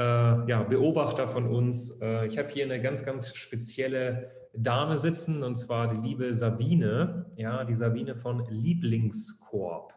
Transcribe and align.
Äh, 0.00 0.48
ja, 0.48 0.62
Beobachter 0.62 1.28
von 1.28 1.46
uns. 1.46 2.00
Äh, 2.00 2.26
ich 2.26 2.38
habe 2.38 2.48
hier 2.48 2.64
eine 2.64 2.80
ganz, 2.80 3.04
ganz 3.04 3.36
spezielle 3.36 4.30
Dame 4.54 4.96
sitzen 4.96 5.42
und 5.42 5.56
zwar 5.56 5.88
die 5.88 6.08
liebe 6.08 6.32
Sabine, 6.32 7.26
ja, 7.36 7.64
die 7.64 7.74
Sabine 7.74 8.14
von 8.14 8.46
Lieblingskorb. 8.48 9.92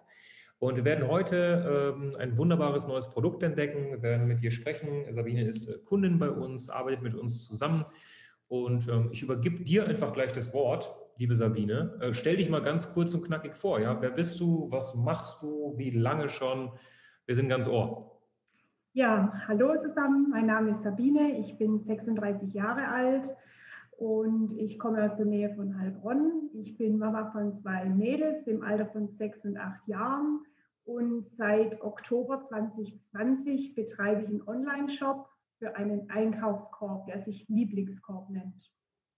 Und 0.60 0.76
wir 0.76 0.84
werden 0.84 1.08
heute 1.08 1.96
ähm, 1.96 2.12
ein 2.20 2.38
wunderbares 2.38 2.86
neues 2.86 3.10
Produkt 3.12 3.44
entdecken, 3.44 3.92
wir 3.92 4.02
werden 4.02 4.28
mit 4.28 4.44
ihr 4.44 4.52
sprechen. 4.52 5.06
Sabine 5.10 5.48
ist 5.48 5.70
äh, 5.70 5.80
Kundin 5.86 6.20
bei 6.20 6.30
uns, 6.30 6.70
arbeitet 6.70 7.02
mit 7.02 7.16
uns 7.16 7.48
zusammen 7.48 7.86
und 8.50 8.90
ähm, 8.90 9.08
ich 9.14 9.24
übergebe 9.24 9.64
dir 9.64 9.88
einfach 9.88 10.12
gleich 10.12 10.34
das 10.34 10.54
Wort 10.54 10.94
liebe 11.16 11.36
Sabine. 11.36 12.10
Stell 12.12 12.38
dich 12.38 12.50
mal 12.50 12.64
ganz 12.64 12.92
kurz 12.92 13.14
und 13.14 13.24
knackig 13.24 13.56
vor. 13.56 13.80
Ja? 13.80 14.02
Wer 14.02 14.10
bist 14.10 14.40
du? 14.40 14.68
Was 14.72 14.96
machst 14.96 15.44
du? 15.44 15.76
Wie 15.78 15.92
lange 15.92 16.28
schon? 16.28 16.72
Wir 17.28 17.36
sind 17.36 17.50
ganz 17.50 17.68
ohr. 17.68 18.13
Ja, 18.96 19.34
hallo 19.48 19.76
zusammen. 19.76 20.30
Mein 20.30 20.46
Name 20.46 20.70
ist 20.70 20.84
Sabine. 20.84 21.40
Ich 21.40 21.58
bin 21.58 21.80
36 21.80 22.54
Jahre 22.54 22.90
alt 22.90 23.36
und 23.98 24.52
ich 24.52 24.78
komme 24.78 25.04
aus 25.04 25.16
der 25.16 25.26
Nähe 25.26 25.50
von 25.56 25.80
Heilbronn. 25.80 26.52
Ich 26.54 26.78
bin 26.78 27.00
Mama 27.00 27.32
von 27.32 27.56
zwei 27.56 27.86
Mädels 27.86 28.46
im 28.46 28.62
Alter 28.62 28.86
von 28.86 29.08
sechs 29.08 29.44
und 29.46 29.58
acht 29.58 29.88
Jahren. 29.88 30.46
Und 30.84 31.26
seit 31.26 31.82
Oktober 31.82 32.40
2020 32.40 33.74
betreibe 33.74 34.22
ich 34.22 34.28
einen 34.28 34.48
Online-Shop 34.48 35.28
für 35.58 35.76
einen 35.76 36.08
Einkaufskorb, 36.12 37.08
der 37.08 37.18
sich 37.18 37.50
Lieblingskorb 37.50 38.30
nennt. 38.30 38.72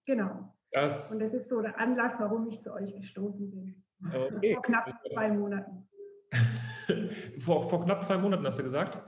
Genau. 0.05 0.55
Das 0.71 1.11
und 1.11 1.19
das 1.21 1.33
ist 1.33 1.49
so 1.49 1.61
der 1.61 1.77
Anlass, 1.81 2.17
warum 2.21 2.47
ich 2.47 2.61
zu 2.61 2.73
euch 2.73 2.95
gestoßen 2.95 3.51
bin. 3.51 3.83
Okay. 4.07 4.53
Vor 4.53 4.61
knapp 4.61 4.89
zwei 5.11 5.29
Monaten. 5.33 5.89
vor, 7.39 7.69
vor 7.69 7.83
knapp 7.83 8.05
zwei 8.05 8.17
Monaten 8.17 8.45
hast 8.45 8.59
du 8.59 8.63
gesagt? 8.63 9.01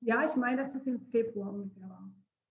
Ja, 0.00 0.24
ich 0.24 0.36
meine, 0.36 0.58
dass 0.58 0.72
das 0.72 0.86
im 0.86 1.00
Februar 1.00 1.52
ungefähr 1.52 1.88
war. 1.88 2.10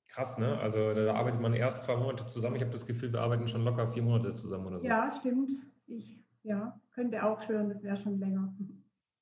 Krass, 0.10 0.38
ne? 0.38 0.58
Also 0.60 0.94
da 0.94 1.14
arbeitet 1.14 1.42
man 1.42 1.54
erst 1.54 1.84
zwei 1.84 1.96
Monate 1.96 2.26
zusammen. 2.26 2.56
Ich 2.56 2.62
habe 2.62 2.72
das 2.72 2.86
Gefühl, 2.86 3.12
wir 3.14 3.22
arbeiten 3.22 3.48
schon 3.48 3.64
locker 3.64 3.88
vier 3.88 4.04
Monate 4.04 4.34
zusammen 4.34 4.68
oder 4.68 4.80
so. 4.80 4.88
Ja, 4.88 5.10
stimmt. 5.12 5.52
Ich 5.88 6.20
ja, 6.44 6.80
könnte 6.92 7.24
auch 7.24 7.42
schwören, 7.42 7.70
das 7.70 7.84
wäre 7.84 7.98
schon 7.98 8.20
länger. 8.20 8.56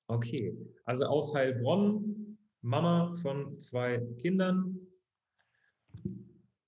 Okay, 0.08 0.56
also 0.86 1.06
aus 1.06 1.36
Heilbronn, 1.36 2.38
Mama 2.62 3.14
von 3.16 3.58
zwei 3.60 4.00
Kindern, 4.20 4.80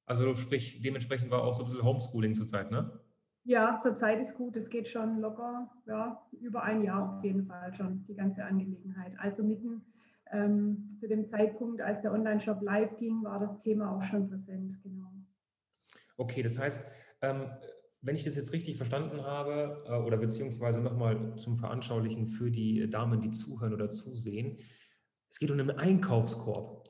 also 0.06 0.36
sprich, 0.36 0.82
dementsprechend 0.82 1.30
war 1.32 1.44
auch 1.44 1.54
so 1.54 1.64
ein 1.64 1.66
bisschen 1.66 1.84
Homeschooling 1.84 2.34
zurzeit, 2.34 2.72
ne? 2.72 3.00
Ja, 3.44 3.80
zurzeit 3.82 4.20
ist 4.20 4.36
gut. 4.36 4.56
Es 4.56 4.70
geht 4.70 4.88
schon 4.88 5.20
locker, 5.20 5.70
ja, 5.86 6.22
über 6.42 6.64
ein 6.64 6.84
Jahr 6.84 7.18
auf 7.18 7.24
jeden 7.24 7.46
Fall 7.46 7.74
schon, 7.74 8.06
die 8.08 8.16
ganze 8.16 8.44
Angelegenheit. 8.44 9.18
Also 9.20 9.44
mitten 9.44 9.82
ähm, 10.32 10.98
zu 11.00 11.08
dem 11.08 11.28
Zeitpunkt, 11.28 11.82
als 11.82 12.02
der 12.02 12.14
Online-Shop 12.14 12.62
live 12.62 12.98
ging, 12.98 13.24
war 13.24 13.40
das 13.40 13.60
Thema 13.60 13.96
auch 13.96 14.04
schon 14.04 14.30
präsent, 14.30 14.82
genau. 14.84 15.12
Okay, 16.18 16.42
das 16.42 16.60
heißt, 16.60 16.86
ähm, 17.22 17.50
wenn 18.02 18.16
ich 18.16 18.24
das 18.24 18.36
jetzt 18.36 18.54
richtig 18.54 18.78
verstanden 18.78 19.24
habe, 19.24 19.84
äh, 19.88 19.98
oder 19.98 20.18
beziehungsweise 20.18 20.82
nochmal 20.82 21.36
zum 21.36 21.58
Veranschaulichen 21.58 22.26
für 22.26 22.52
die 22.52 22.90
Damen, 22.90 23.22
die 23.22 23.32
zuhören 23.32 23.74
oder 23.74 23.90
zusehen, 23.90 24.60
es 25.30 25.40
geht 25.40 25.52
um 25.52 25.60
einen 25.60 25.72
Einkaufskorb. 25.72 26.88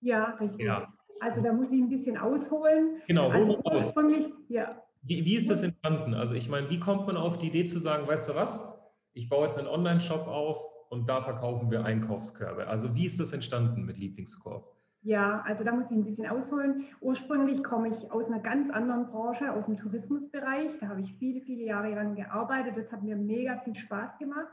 Ja, 0.00 0.36
richtig. 0.40 0.66
Ja. 0.66 0.92
Also 1.20 1.42
da 1.42 1.52
muss 1.52 1.70
ich 1.72 1.80
ein 1.80 1.88
bisschen 1.88 2.16
ausholen. 2.16 3.02
Genau, 3.06 3.28
also 3.28 3.60
ursprünglich, 3.64 4.26
ja. 4.48 4.82
Wie, 5.02 5.24
wie 5.24 5.36
ist 5.36 5.50
das 5.50 5.62
entstanden? 5.62 6.14
Also 6.14 6.34
ich 6.34 6.48
meine, 6.48 6.70
wie 6.70 6.78
kommt 6.78 7.06
man 7.06 7.16
auf 7.16 7.36
die 7.36 7.48
Idee 7.48 7.64
zu 7.64 7.78
sagen, 7.78 8.06
weißt 8.06 8.30
du 8.30 8.34
was, 8.34 8.78
ich 9.12 9.28
baue 9.28 9.44
jetzt 9.44 9.58
einen 9.58 9.68
Online-Shop 9.68 10.26
auf 10.26 10.64
und 10.90 11.08
da 11.08 11.22
verkaufen 11.22 11.70
wir 11.70 11.84
Einkaufskörbe. 11.84 12.66
Also 12.66 12.94
wie 12.94 13.06
ist 13.06 13.18
das 13.18 13.32
entstanden 13.32 13.84
mit 13.86 13.96
Lieblingskorb? 13.96 14.76
Ja, 15.02 15.40
also 15.46 15.64
da 15.64 15.72
muss 15.72 15.90
ich 15.90 15.96
ein 15.96 16.04
bisschen 16.04 16.26
ausholen. 16.26 16.84
Ursprünglich 17.00 17.64
komme 17.64 17.88
ich 17.88 18.12
aus 18.12 18.28
einer 18.28 18.40
ganz 18.40 18.70
anderen 18.70 19.06
Branche, 19.06 19.50
aus 19.52 19.66
dem 19.66 19.78
Tourismusbereich. 19.78 20.78
Da 20.78 20.88
habe 20.88 21.00
ich 21.00 21.14
viele, 21.14 21.40
viele 21.40 21.64
Jahre 21.64 21.94
lang 21.94 22.16
gearbeitet. 22.16 22.76
Das 22.76 22.92
hat 22.92 23.02
mir 23.02 23.16
mega 23.16 23.56
viel 23.60 23.74
Spaß 23.74 24.18
gemacht. 24.18 24.52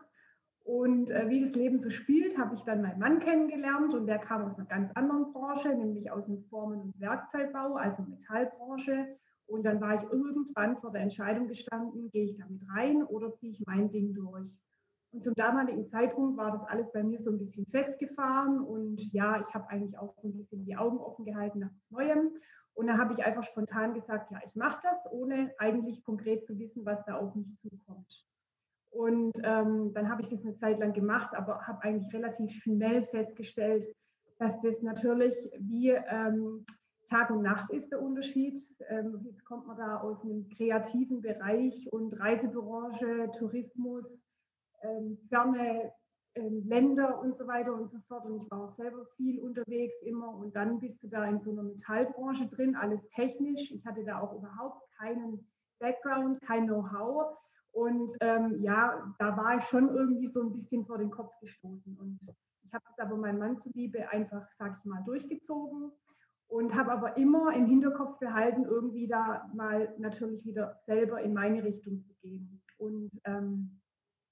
Und 0.63 1.11
äh, 1.11 1.27
wie 1.27 1.41
das 1.41 1.53
Leben 1.53 1.77
so 1.77 1.89
spielt, 1.89 2.37
habe 2.37 2.55
ich 2.55 2.63
dann 2.63 2.81
meinen 2.81 2.99
Mann 2.99 3.19
kennengelernt 3.19 3.93
und 3.93 4.05
der 4.05 4.19
kam 4.19 4.43
aus 4.43 4.57
einer 4.57 4.67
ganz 4.67 4.91
anderen 4.93 5.33
Branche, 5.33 5.69
nämlich 5.69 6.11
aus 6.11 6.27
dem 6.27 6.43
Formen- 6.43 6.81
und 6.81 6.99
Werkzeugbau, 6.99 7.75
also 7.75 8.03
Metallbranche. 8.03 9.17
Und 9.47 9.63
dann 9.63 9.81
war 9.81 9.95
ich 9.95 10.03
irgendwann 10.03 10.77
vor 10.77 10.91
der 10.91 11.01
Entscheidung 11.01 11.47
gestanden, 11.47 12.09
gehe 12.11 12.25
ich 12.25 12.37
damit 12.37 12.61
rein 12.69 13.03
oder 13.03 13.31
ziehe 13.31 13.53
ich 13.53 13.63
mein 13.65 13.89
Ding 13.91 14.13
durch. 14.13 14.51
Und 15.12 15.23
zum 15.23 15.34
damaligen 15.35 15.88
Zeitpunkt 15.88 16.38
war 16.38 16.51
das 16.51 16.66
alles 16.66 16.91
bei 16.91 17.03
mir 17.03 17.19
so 17.19 17.31
ein 17.31 17.38
bisschen 17.38 17.66
festgefahren 17.68 18.59
und 18.59 19.01
ja, 19.13 19.40
ich 19.40 19.53
habe 19.53 19.69
eigentlich 19.69 19.97
auch 19.97 20.13
so 20.18 20.28
ein 20.28 20.35
bisschen 20.35 20.66
die 20.66 20.75
Augen 20.75 20.97
offen 20.97 21.25
gehalten 21.25 21.59
nach 21.59 21.72
Neuem. 21.90 22.31
Und 22.73 22.88
da 22.88 22.97
habe 22.97 23.13
ich 23.13 23.25
einfach 23.25 23.44
spontan 23.44 23.94
gesagt, 23.94 24.31
ja, 24.31 24.40
ich 24.46 24.53
mache 24.56 24.79
das, 24.84 25.12
ohne 25.12 25.51
eigentlich 25.57 26.03
konkret 26.03 26.44
zu 26.44 26.59
wissen, 26.59 26.85
was 26.85 27.03
da 27.06 27.16
auf 27.16 27.34
mich 27.34 27.47
zukommt. 27.59 28.28
Und 28.91 29.34
ähm, 29.44 29.94
dann 29.94 30.09
habe 30.09 30.22
ich 30.22 30.28
das 30.28 30.44
eine 30.44 30.56
Zeit 30.56 30.79
lang 30.79 30.94
gemacht, 30.94 31.35
aber 31.35 31.66
habe 31.66 31.81
eigentlich 31.84 32.13
relativ 32.13 32.51
schnell 32.62 33.03
festgestellt, 33.07 33.85
dass 34.38 34.62
das 34.62 34.81
natürlich 34.81 35.34
wie 35.59 35.90
ähm, 35.90 36.66
Tag 37.09 37.31
und 37.31 37.41
Nacht 37.41 37.72
ist 37.72 37.91
der 37.91 38.01
Unterschied. 38.01 38.59
Ähm, 38.90 39.22
jetzt 39.23 39.44
kommt 39.46 39.66
man 39.66 39.78
da 39.78 40.01
aus 40.01 40.23
einem 40.23 40.47
kreativen 40.50 41.22
Bereich 41.22 41.88
und 41.91 42.13
Reisebranche, 42.19 43.31
Tourismus, 43.38 44.26
ferne 45.29 45.91
ähm, 46.35 46.67
Länder 46.67 47.19
und 47.19 47.33
so 47.33 47.47
weiter 47.47 47.73
und 47.73 47.89
so 47.89 47.99
fort. 48.07 48.25
Und 48.25 48.43
ich 48.43 48.51
war 48.51 48.63
auch 48.63 48.75
selber 48.75 49.05
viel 49.15 49.39
unterwegs 49.39 49.95
immer. 50.03 50.35
Und 50.35 50.55
dann 50.55 50.79
bist 50.79 51.03
du 51.03 51.07
da 51.07 51.25
in 51.25 51.39
so 51.39 51.51
einer 51.51 51.63
Metallbranche 51.63 52.47
drin, 52.47 52.75
alles 52.75 53.07
technisch. 53.09 53.71
Ich 53.71 53.85
hatte 53.85 54.03
da 54.03 54.19
auch 54.19 54.33
überhaupt 54.33 54.89
keinen 54.97 55.47
Background, 55.79 56.41
kein 56.41 56.67
Know-how. 56.67 57.37
Und 57.71 58.13
ähm, 58.21 58.61
ja, 58.61 59.13
da 59.19 59.37
war 59.37 59.57
ich 59.57 59.63
schon 59.63 59.89
irgendwie 59.89 60.27
so 60.27 60.41
ein 60.41 60.53
bisschen 60.53 60.85
vor 60.85 60.97
den 60.97 61.11
Kopf 61.11 61.37
gestoßen. 61.39 61.97
Und 61.97 62.19
ich 62.63 62.73
habe 62.73 62.83
das 62.87 62.99
aber 62.99 63.17
meinem 63.17 63.39
Mann 63.39 63.57
zuliebe 63.57 64.09
einfach, 64.09 64.49
sag 64.57 64.77
ich 64.79 64.85
mal, 64.85 65.03
durchgezogen 65.05 65.91
und 66.47 66.75
habe 66.75 66.91
aber 66.91 67.17
immer 67.17 67.53
im 67.53 67.66
Hinterkopf 67.66 68.19
behalten, 68.19 68.63
irgendwie 68.63 69.07
da 69.07 69.49
mal 69.53 69.93
natürlich 69.97 70.45
wieder 70.45 70.79
selber 70.85 71.21
in 71.21 71.33
meine 71.33 71.63
Richtung 71.63 72.01
zu 72.01 72.13
gehen. 72.21 72.61
Und 72.77 73.11
ähm, 73.25 73.79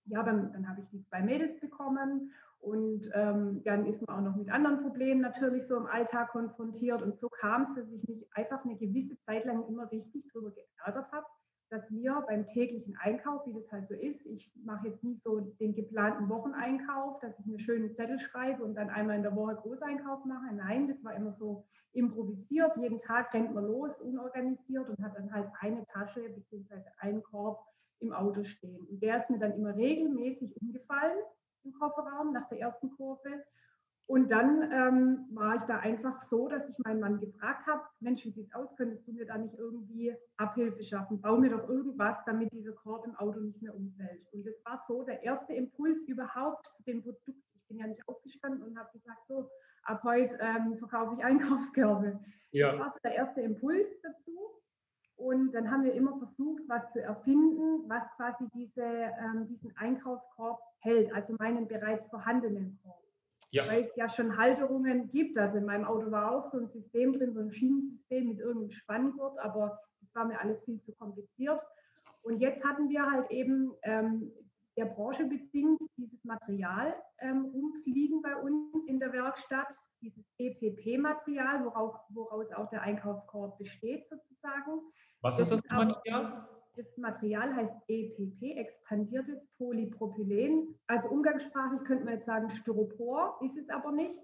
ja, 0.05 0.23
dann, 0.23 0.51
dann 0.53 0.67
habe 0.69 0.81
ich 0.81 0.87
die 0.89 1.03
zwei 1.03 1.21
Mädels 1.21 1.59
bekommen 1.59 2.31
und 2.59 3.09
ähm, 3.13 3.61
dann 3.63 3.85
ist 3.85 4.05
man 4.07 4.17
auch 4.17 4.29
noch 4.29 4.35
mit 4.35 4.49
anderen 4.49 4.81
Problemen 4.81 5.21
natürlich 5.21 5.67
so 5.67 5.77
im 5.77 5.85
Alltag 5.85 6.29
konfrontiert. 6.29 7.01
Und 7.03 7.15
so 7.15 7.29
kam 7.29 7.61
es, 7.61 7.73
dass 7.75 7.91
ich 7.91 8.07
mich 8.07 8.25
einfach 8.33 8.65
eine 8.65 8.75
gewisse 8.75 9.19
Zeit 9.19 9.45
lang 9.45 9.67
immer 9.67 9.91
richtig 9.91 10.23
darüber 10.33 10.51
geärgert 10.51 11.11
habe, 11.11 11.25
dass 11.69 11.91
wir 11.91 12.23
beim 12.27 12.45
täglichen 12.45 12.95
Einkauf, 12.97 13.45
wie 13.45 13.53
das 13.53 13.71
halt 13.71 13.87
so 13.87 13.93
ist, 13.93 14.25
ich 14.25 14.51
mache 14.63 14.87
jetzt 14.87 15.03
nicht 15.03 15.21
so 15.21 15.39
den 15.59 15.75
geplanten 15.75 16.29
Wocheneinkauf, 16.29 17.19
dass 17.19 17.37
ich 17.39 17.45
mir 17.45 17.59
schönen 17.59 17.93
Zettel 17.93 18.17
schreibe 18.19 18.63
und 18.63 18.75
dann 18.75 18.89
einmal 18.89 19.17
in 19.17 19.23
der 19.23 19.35
Woche 19.35 19.55
Großeinkauf 19.55 20.25
mache. 20.25 20.53
Nein, 20.55 20.87
das 20.87 21.03
war 21.03 21.15
immer 21.15 21.31
so 21.31 21.65
improvisiert. 21.93 22.77
Jeden 22.77 22.99
Tag 22.99 23.33
rennt 23.33 23.53
man 23.53 23.65
los, 23.65 24.01
unorganisiert 24.01 24.89
und 24.89 25.03
hat 25.03 25.15
dann 25.15 25.31
halt 25.31 25.49
eine 25.59 25.85
Tasche 25.87 26.29
bzw. 26.29 26.81
einen 26.99 27.23
Korb 27.23 27.59
im 28.05 28.13
Auto 28.13 28.43
stehen. 28.43 28.85
Und 28.87 29.01
der 29.01 29.17
ist 29.17 29.29
mir 29.29 29.39
dann 29.39 29.53
immer 29.53 29.75
regelmäßig 29.75 30.55
umgefallen 30.61 31.17
im 31.63 31.73
Kofferraum 31.73 32.31
nach 32.31 32.47
der 32.49 32.59
ersten 32.59 32.91
Kurve. 32.91 33.43
Und 34.07 34.29
dann 34.29 34.71
ähm, 34.71 35.25
war 35.31 35.55
ich 35.55 35.63
da 35.63 35.79
einfach 35.79 36.21
so, 36.21 36.47
dass 36.47 36.69
ich 36.69 36.77
meinen 36.79 36.99
Mann 36.99 37.19
gefragt 37.19 37.65
habe, 37.65 37.81
Mensch, 37.99 38.23
wie 38.23 38.29
sieht 38.29 38.47
es 38.47 38.53
aus? 38.53 38.75
Könntest 38.75 39.07
du 39.07 39.13
mir 39.13 39.25
da 39.25 39.35
nicht 39.35 39.55
irgendwie 39.55 40.15
Abhilfe 40.37 40.83
schaffen? 40.83 41.19
Bau 41.21 41.37
mir 41.37 41.49
doch 41.49 41.67
irgendwas, 41.67 42.23
damit 42.25 42.53
dieser 42.53 42.73
Korb 42.73 43.07
im 43.07 43.15
Auto 43.15 43.39
nicht 43.39 43.61
mehr 43.63 43.75
umfällt. 43.75 44.21
Und 44.31 44.45
das 44.45 44.63
war 44.63 44.79
so 44.87 45.01
der 45.03 45.23
erste 45.23 45.53
Impuls 45.53 46.03
überhaupt 46.03 46.67
zu 46.75 46.83
dem 46.83 47.01
Produkt. 47.01 47.43
Ich 47.55 47.67
bin 47.67 47.79
ja 47.79 47.87
nicht 47.87 48.07
aufgestanden 48.07 48.61
und 48.61 48.77
habe 48.77 48.91
gesagt, 48.93 49.25
so, 49.27 49.49
ab 49.85 50.03
heute 50.03 50.37
ähm, 50.39 50.77
verkaufe 50.77 51.15
ich 51.17 51.23
Einkaufskörbe. 51.25 52.19
Ja. 52.51 52.71
Das 52.73 52.79
war 52.79 52.91
so 52.91 52.99
der 53.03 53.15
erste 53.15 53.41
Impuls 53.41 53.99
dazu. 54.01 54.61
Und 55.17 55.53
dann 55.53 55.71
haben 55.71 55.83
wir 55.83 55.93
immer 55.93 56.17
versucht, 56.17 56.63
was 56.67 56.89
zu 56.91 57.01
erfinden, 57.01 57.87
was 57.87 58.03
quasi 58.17 58.45
diese, 58.53 58.83
ähm, 58.83 59.47
diesen 59.47 59.75
Einkaufskorb 59.77 60.59
hält, 60.79 61.13
also 61.13 61.35
meinen 61.39 61.67
bereits 61.67 62.05
vorhandenen 62.07 62.77
Korb. 62.83 63.01
ja. 63.51 63.63
weil 63.69 63.83
es 63.83 63.95
ja 63.95 64.09
schon 64.09 64.37
Halterungen 64.37 65.09
gibt. 65.09 65.37
Also 65.37 65.57
in 65.57 65.65
meinem 65.65 65.85
Auto 65.85 66.11
war 66.11 66.31
auch 66.31 66.43
so 66.43 66.57
ein 66.57 66.67
System 66.67 67.13
drin, 67.13 67.33
so 67.33 67.39
ein 67.39 67.53
Schienensystem 67.53 68.27
mit 68.27 68.39
irgendeinem 68.39 68.71
Spanngurt, 68.71 69.39
aber 69.39 69.79
das 70.01 70.13
war 70.13 70.25
mir 70.25 70.39
alles 70.39 70.63
viel 70.65 70.81
zu 70.81 70.93
kompliziert. 70.93 71.65
Und 72.21 72.39
jetzt 72.39 72.65
hatten 72.65 72.89
wir 72.89 73.09
halt 73.09 73.31
eben 73.31 73.73
ähm, 73.83 74.31
der 74.77 74.85
Branche 74.85 75.25
bedingt 75.25 75.79
dieses 75.95 76.23
Material 76.25 76.95
ähm, 77.19 77.45
rumfliegen 77.45 78.21
bei 78.21 78.35
uns 78.35 78.85
in 78.87 78.99
der 78.99 79.13
Werkstatt, 79.13 79.73
dieses 80.01 80.24
EPP-Material, 80.37 81.65
woraus, 81.65 81.95
woraus 82.09 82.51
auch 82.51 82.69
der 82.69 82.81
Einkaufskorb 82.81 83.57
besteht 83.57 84.05
sozusagen. 84.07 84.81
Was 85.21 85.37
das 85.37 85.51
ist 85.51 85.65
das 85.65 85.71
Material? 85.71 86.47
Das 86.75 86.97
Material 86.97 87.55
heißt 87.55 87.73
EPP, 87.87 88.57
expandiertes 88.57 89.47
Polypropylen. 89.57 90.77
Also 90.87 91.07
umgangssprachlich 91.07 91.81
könnte 91.85 92.03
man 92.03 92.15
jetzt 92.15 92.25
sagen 92.25 92.49
Styropor, 92.49 93.39
ist 93.41 93.57
es 93.57 93.69
aber 93.69 93.93
nicht. 93.93 94.19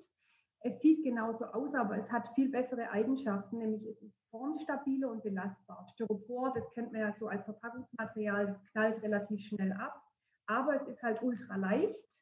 Es 0.60 0.82
sieht 0.82 1.04
genauso 1.04 1.46
aus, 1.46 1.74
aber 1.74 1.96
es 1.96 2.12
hat 2.12 2.28
viel 2.36 2.50
bessere 2.50 2.90
Eigenschaften, 2.92 3.60
nämlich 3.60 3.84
es 3.86 4.02
ist 4.02 4.16
formstabiler 4.30 5.10
und 5.10 5.24
belastbar. 5.24 5.88
Styropor, 5.94 6.54
das 6.54 6.70
kennt 6.74 6.92
man 6.92 7.02
ja 7.02 7.14
so 7.14 7.28
als 7.28 7.46
Verpackungsmaterial, 7.46 8.48
das 8.48 8.66
knallt 8.72 9.02
relativ 9.02 9.42
schnell 9.42 9.72
ab, 9.72 10.04
aber 10.46 10.76
es 10.76 10.88
ist 10.88 11.02
halt 11.02 11.24
ultra 11.24 11.56
leicht 11.56 12.21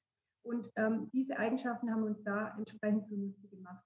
und 0.49 0.71
ähm, 0.77 1.09
diese 1.13 1.37
Eigenschaften 1.37 1.91
haben 1.91 2.03
uns 2.03 2.23
da 2.23 2.55
entsprechend 2.57 3.05
zunutze 3.07 3.47
gemacht. 3.49 3.85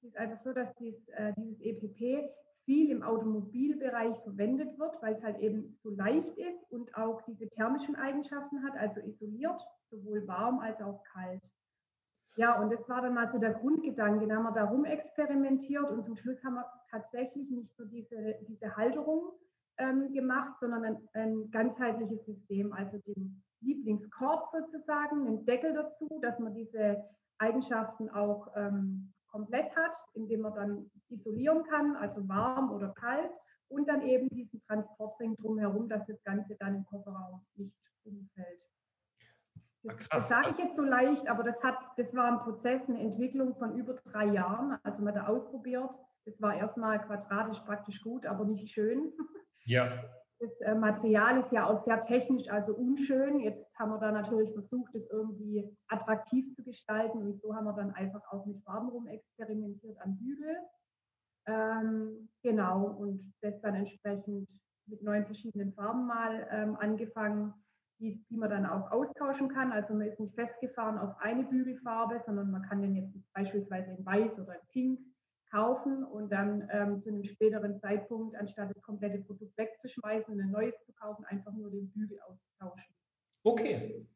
Es 0.00 0.08
ist 0.08 0.16
einfach 0.16 0.42
so, 0.42 0.52
dass 0.52 0.74
dies, 0.74 0.96
äh, 1.10 1.32
dieses 1.36 1.60
EPP 1.60 2.28
viel 2.64 2.90
im 2.90 3.04
Automobilbereich 3.04 4.18
verwendet 4.24 4.76
wird, 4.80 5.00
weil 5.00 5.14
es 5.14 5.22
halt 5.22 5.38
eben 5.38 5.78
so 5.80 5.90
leicht 5.90 6.36
ist 6.36 6.70
und 6.70 6.92
auch 6.96 7.22
diese 7.22 7.48
thermischen 7.50 7.94
Eigenschaften 7.94 8.64
hat, 8.64 8.76
also 8.76 9.00
isoliert, 9.00 9.60
sowohl 9.90 10.26
warm 10.26 10.58
als 10.58 10.80
auch 10.80 11.04
kalt. 11.04 11.42
Ja, 12.34 12.60
und 12.60 12.72
das 12.72 12.88
war 12.88 13.02
dann 13.02 13.14
mal 13.14 13.28
so 13.28 13.38
der 13.38 13.52
Grundgedanke. 13.52 14.26
Da 14.26 14.36
haben 14.36 14.44
wir 14.44 14.52
darum 14.52 14.84
experimentiert 14.84 15.88
und 15.88 16.02
zum 16.02 16.16
Schluss 16.16 16.42
haben 16.42 16.54
wir 16.54 16.66
tatsächlich 16.90 17.48
nicht 17.48 17.78
nur 17.78 17.86
diese, 17.86 18.38
diese 18.48 18.76
Halterung 18.76 19.32
ähm, 19.78 20.12
gemacht, 20.12 20.58
sondern 20.60 20.84
ein, 20.84 21.08
ein, 21.14 21.50
ganzheitliches 21.50 22.24
System, 22.24 22.72
also 22.72 22.98
den 22.98 23.42
Lieblingskorb 23.60 24.44
sozusagen, 24.52 25.26
einen 25.26 25.44
Deckel 25.44 25.72
dazu, 25.72 26.18
dass 26.20 26.38
man 26.38 26.54
diese 26.54 27.04
Eigenschaften 27.38 28.10
auch 28.10 28.48
ähm, 28.56 29.12
komplett 29.28 29.74
hat, 29.74 29.96
indem 30.14 30.42
man 30.42 30.54
dann 30.54 30.90
isolieren 31.08 31.64
kann, 31.64 31.96
also 31.96 32.28
warm 32.28 32.70
oder 32.70 32.92
kalt, 32.94 33.30
und 33.68 33.88
dann 33.88 34.02
eben 34.02 34.28
diesen 34.28 34.60
Transportring 34.66 35.34
drumherum, 35.36 35.88
dass 35.88 36.06
das 36.06 36.22
Ganze 36.24 36.54
dann 36.56 36.76
im 36.76 36.84
Kofferraum 36.84 37.40
nicht 37.54 37.74
umfällt. 38.04 38.60
Das, 39.84 40.08
das 40.10 40.28
sage 40.28 40.50
ich 40.50 40.58
jetzt 40.58 40.76
so 40.76 40.82
leicht, 40.82 41.26
aber 41.28 41.42
das, 41.42 41.60
hat, 41.62 41.78
das 41.96 42.14
war 42.14 42.26
ein 42.26 42.38
Prozess, 42.40 42.88
eine 42.88 43.00
Entwicklung 43.00 43.56
von 43.56 43.76
über 43.76 43.94
drei 43.94 44.26
Jahren. 44.26 44.78
Also 44.84 45.02
man 45.02 45.18
hat 45.18 45.26
ausprobiert. 45.26 45.90
Das 46.24 46.40
war 46.40 46.54
erstmal 46.54 47.04
quadratisch 47.04 47.60
praktisch 47.62 48.00
gut, 48.00 48.26
aber 48.26 48.44
nicht 48.44 48.72
schön. 48.72 49.12
Ja. 49.64 50.04
Das 50.38 50.60
äh, 50.60 50.74
Material 50.74 51.38
ist 51.38 51.52
ja 51.52 51.66
auch 51.68 51.76
sehr 51.76 52.00
technisch, 52.00 52.48
also 52.48 52.74
unschön. 52.74 53.38
Jetzt 53.40 53.78
haben 53.78 53.90
wir 53.90 53.98
da 53.98 54.10
natürlich 54.10 54.50
versucht, 54.52 54.94
es 54.94 55.08
irgendwie 55.08 55.64
attraktiv 55.88 56.50
zu 56.50 56.64
gestalten. 56.64 57.18
Und 57.18 57.36
so 57.36 57.54
haben 57.54 57.64
wir 57.64 57.74
dann 57.74 57.92
einfach 57.92 58.22
auch 58.32 58.44
mit 58.46 58.60
Farben 58.64 58.88
rum 58.88 59.06
experimentiert 59.06 59.96
am 60.00 60.18
Bügel. 60.18 60.56
Ähm, 61.46 62.28
genau, 62.42 62.86
und 62.86 63.32
das 63.40 63.60
dann 63.60 63.74
entsprechend 63.74 64.48
mit 64.86 65.02
neun 65.02 65.24
verschiedenen 65.26 65.72
Farben 65.74 66.06
mal 66.06 66.48
ähm, 66.50 66.76
angefangen 66.76 67.54
die, 68.02 68.24
die 68.28 68.36
man 68.36 68.50
dann 68.50 68.66
auch 68.66 68.90
austauschen 68.90 69.48
kann. 69.48 69.72
Also 69.72 69.94
man 69.94 70.08
ist 70.08 70.20
nicht 70.20 70.34
festgefahren 70.34 70.98
auf 70.98 71.16
eine 71.20 71.44
Bügelfarbe, 71.44 72.18
sondern 72.18 72.50
man 72.50 72.62
kann 72.62 72.82
den 72.82 72.96
jetzt 72.96 73.14
beispielsweise 73.32 73.92
in 73.92 74.04
Weiß 74.04 74.38
oder 74.40 74.54
in 74.54 74.66
Pink 74.68 75.00
kaufen 75.52 76.02
und 76.04 76.30
dann 76.30 76.68
ähm, 76.72 77.02
zu 77.02 77.10
einem 77.10 77.24
späteren 77.24 77.78
Zeitpunkt, 77.80 78.34
anstatt 78.36 78.74
das 78.74 78.82
komplette 78.82 79.18
Produkt 79.18 79.56
wegzuschmeißen 79.58 80.32
und 80.32 80.40
ein 80.40 80.50
neues 80.50 80.74
zu 80.86 80.92
kaufen, 80.94 81.24
einfach 81.26 81.52
nur 81.52 81.70
den 81.70 81.90
Bügel 81.90 82.18
austauschen. 82.20 82.94
Okay. 83.44 84.06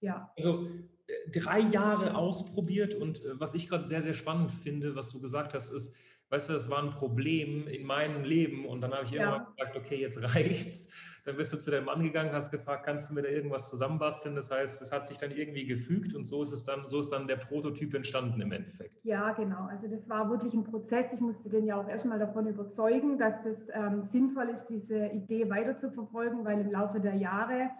Ja. 0.00 0.32
Also 0.36 0.66
äh, 1.06 1.30
drei 1.30 1.60
Jahre 1.60 2.16
ausprobiert 2.16 2.94
und 2.94 3.24
äh, 3.24 3.38
was 3.38 3.54
ich 3.54 3.68
gerade 3.68 3.86
sehr, 3.86 4.02
sehr 4.02 4.14
spannend 4.14 4.52
finde, 4.52 4.96
was 4.96 5.10
du 5.10 5.20
gesagt 5.20 5.52
hast, 5.54 5.70
ist, 5.70 5.96
weißt 6.30 6.48
du, 6.48 6.54
das 6.54 6.70
war 6.70 6.82
ein 6.82 6.90
Problem 6.90 7.68
in 7.68 7.84
meinem 7.84 8.24
Leben 8.24 8.64
und 8.66 8.80
dann 8.80 8.92
habe 8.92 9.04
ich 9.04 9.10
ja. 9.10 9.22
irgendwann 9.22 9.54
gesagt, 9.54 9.76
okay, 9.76 10.00
jetzt 10.00 10.22
reicht's. 10.34 10.92
Dann 11.26 11.36
bist 11.36 11.52
du 11.52 11.58
zu 11.58 11.72
deinem 11.72 11.86
Mann 11.86 12.02
gegangen, 12.02 12.30
hast 12.32 12.52
gefragt, 12.52 12.86
kannst 12.86 13.10
du 13.10 13.14
mir 13.14 13.22
da 13.22 13.28
irgendwas 13.28 13.68
zusammenbasteln? 13.68 14.36
Das 14.36 14.52
heißt, 14.52 14.80
es 14.80 14.92
hat 14.92 15.08
sich 15.08 15.18
dann 15.18 15.32
irgendwie 15.32 15.66
gefügt 15.66 16.14
und 16.14 16.24
so 16.24 16.44
ist 16.44 16.52
es 16.52 16.64
dann, 16.64 16.88
so 16.88 17.00
ist 17.00 17.10
dann 17.10 17.26
der 17.26 17.36
Prototyp 17.36 17.94
entstanden 17.94 18.40
im 18.40 18.52
Endeffekt. 18.52 19.04
Ja, 19.04 19.32
genau. 19.32 19.66
Also 19.66 19.88
das 19.88 20.08
war 20.08 20.30
wirklich 20.30 20.54
ein 20.54 20.62
Prozess. 20.62 21.12
Ich 21.12 21.20
musste 21.20 21.50
den 21.50 21.66
ja 21.66 21.80
auch 21.80 21.88
erstmal 21.88 22.20
davon 22.20 22.46
überzeugen, 22.46 23.18
dass 23.18 23.44
es 23.44 23.66
ähm, 23.72 24.04
sinnvoll 24.04 24.50
ist, 24.50 24.68
diese 24.68 25.06
Idee 25.06 25.50
weiter 25.50 25.76
zu 25.76 25.90
verfolgen, 25.90 26.44
weil 26.44 26.60
im 26.60 26.70
Laufe 26.70 27.00
der 27.00 27.16
Jahre 27.16 27.70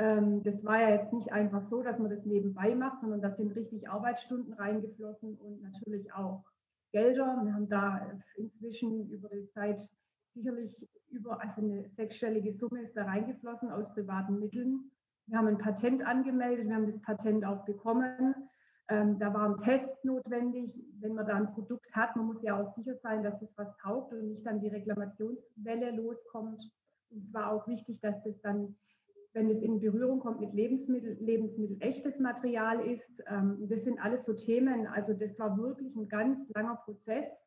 ähm, 0.00 0.42
das 0.42 0.64
war 0.64 0.80
ja 0.80 0.90
jetzt 0.90 1.12
nicht 1.12 1.32
einfach 1.32 1.60
so, 1.60 1.82
dass 1.82 1.98
man 1.98 2.10
das 2.10 2.24
nebenbei 2.24 2.74
macht, 2.74 3.00
sondern 3.00 3.20
da 3.20 3.30
sind 3.30 3.54
richtig 3.54 3.88
Arbeitsstunden 3.88 4.54
reingeflossen 4.54 5.36
und 5.36 5.62
natürlich 5.62 6.12
auch 6.14 6.44
Gelder. 6.92 7.40
Wir 7.44 7.54
haben 7.54 7.68
da 7.68 8.10
inzwischen 8.36 9.08
über 9.10 9.28
die 9.28 9.46
Zeit 9.48 9.90
sicherlich 10.34 10.88
über, 11.10 11.40
also 11.42 11.60
eine 11.60 11.88
sechsstellige 11.88 12.52
Summe 12.52 12.80
ist 12.80 12.96
da 12.96 13.04
reingeflossen 13.04 13.70
aus 13.70 13.92
privaten 13.92 14.38
Mitteln. 14.38 14.90
Wir 15.26 15.38
haben 15.38 15.48
ein 15.48 15.58
Patent 15.58 16.04
angemeldet, 16.04 16.66
wir 16.66 16.74
haben 16.74 16.86
das 16.86 17.02
Patent 17.02 17.44
auch 17.44 17.64
bekommen. 17.64 18.34
Ähm, 18.88 19.18
da 19.18 19.32
waren 19.32 19.56
Tests 19.56 20.02
notwendig, 20.04 20.82
wenn 20.98 21.14
man 21.14 21.26
da 21.26 21.36
ein 21.36 21.52
Produkt 21.52 21.94
hat. 21.94 22.16
Man 22.16 22.26
muss 22.26 22.42
ja 22.42 22.60
auch 22.60 22.64
sicher 22.64 22.96
sein, 22.96 23.22
dass 23.22 23.40
es 23.40 23.56
was 23.56 23.76
taugt 23.76 24.12
und 24.12 24.28
nicht 24.28 24.44
dann 24.44 24.60
die 24.60 24.68
Reklamationswelle 24.68 25.92
loskommt. 25.92 26.70
Und 27.10 27.24
es 27.24 27.32
war 27.32 27.52
auch 27.52 27.68
wichtig, 27.68 28.00
dass 28.00 28.22
das 28.22 28.40
dann 28.40 28.76
wenn 29.32 29.48
es 29.48 29.62
in 29.62 29.80
Berührung 29.80 30.20
kommt 30.20 30.40
mit 30.40 30.52
Lebensmittel, 30.52 31.16
Lebensmittel 31.20 31.76
echtes 31.80 32.18
Material 32.18 32.84
ist. 32.84 33.22
Ähm, 33.28 33.66
das 33.68 33.84
sind 33.84 34.00
alles 34.00 34.24
so 34.24 34.34
Themen. 34.34 34.86
Also 34.88 35.14
das 35.14 35.38
war 35.38 35.56
wirklich 35.56 35.94
ein 35.94 36.08
ganz 36.08 36.48
langer 36.54 36.76
Prozess 36.84 37.44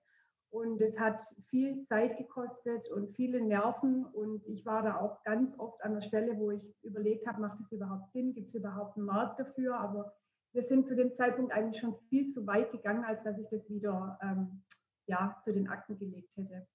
und 0.54 0.80
es 0.84 1.00
hat 1.00 1.20
viel 1.50 1.82
Zeit 1.82 2.16
gekostet 2.16 2.88
und 2.90 3.10
viele 3.16 3.42
Nerven. 3.42 4.06
Und 4.06 4.46
ich 4.46 4.64
war 4.68 4.84
da 4.84 5.00
auch 5.00 5.24
ganz 5.24 5.58
oft 5.58 5.84
an 5.84 5.96
der 5.96 6.02
Stelle, 6.02 6.38
wo 6.38 6.52
ich 6.52 6.72
überlegt 6.84 7.26
habe, 7.26 7.42
macht 7.42 7.60
das 7.60 7.72
überhaupt 7.72 8.12
Sinn? 8.12 8.36
Gibt 8.36 8.50
es 8.50 8.54
überhaupt 8.54 8.96
einen 8.96 9.08
Markt 9.08 9.40
dafür? 9.40 9.80
Aber 9.80 10.14
wir 10.52 10.62
sind 10.62 10.86
zu 10.86 10.96
dem 10.96 11.12
Zeitpunkt 11.12 11.52
eigentlich 11.52 11.82
schon 11.82 11.96
viel 12.08 12.28
zu 12.28 12.46
weit 12.46 12.72
gegangen, 12.72 13.04
als 13.04 13.24
dass 13.24 13.40
ich 13.40 13.50
das 13.50 13.68
wieder 13.68 14.20
ähm, 14.22 14.62
ja, 15.08 15.36
zu 15.44 15.52
den 15.54 15.68
Akten 15.70 15.98
gelegt 15.98 16.30
hätte. 16.38 16.68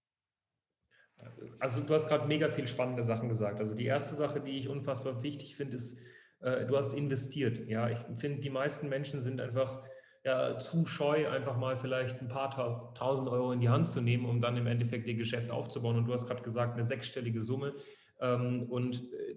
Also 1.61 1.81
du 1.81 1.95
hast 1.95 2.09
gerade 2.09 2.27
mega 2.27 2.49
viel 2.49 2.67
spannende 2.67 3.05
Sachen 3.05 3.29
gesagt. 3.29 3.61
Also 3.61 3.77
die 3.77 3.87
erste 3.87 4.17
Sache, 4.17 4.41
die 4.41 4.59
ich 4.59 4.69
unfassbar 4.69 5.23
wichtig 5.23 5.55
finde, 5.55 5.77
ist, 5.77 6.01
äh, 6.41 6.67
du 6.67 6.77
hast 6.77 6.95
investiert. 6.95 7.61
Ja, 7.69 7.89
ich 7.89 7.99
finde, 8.17 8.41
die 8.41 8.51
meisten 8.51 8.89
Menschen 8.89 9.21
sind 9.21 9.41
einfach 9.41 9.85
ja, 10.29 10.59
zu 10.59 10.85
scheu, 10.85 11.27
einfach 11.31 11.57
mal 11.57 11.77
vielleicht 11.77 12.21
ein 12.21 12.29
paar 12.29 12.93
tausend 12.95 13.31
Euro 13.31 13.51
in 13.53 13.61
die 13.61 13.71
Hand 13.71 13.89
zu 13.89 14.03
nehmen, 14.03 14.27
um 14.27 14.43
dann 14.43 14.59
im 14.59 14.67
Endeffekt 14.67 15.07
ihr 15.07 15.15
Geschäft 15.15 15.51
aufzubauen. 15.51 15.97
Und 15.97 16.05
du 16.05 16.13
hast 16.13 16.27
gerade 16.27 16.43
gesagt, 16.43 16.75
eine 16.75 16.85
sechsstellige 16.85 17.41
Summe. 17.41 17.75
Ähm, 18.21 18.65
und 18.69 19.11
äh, 19.15 19.37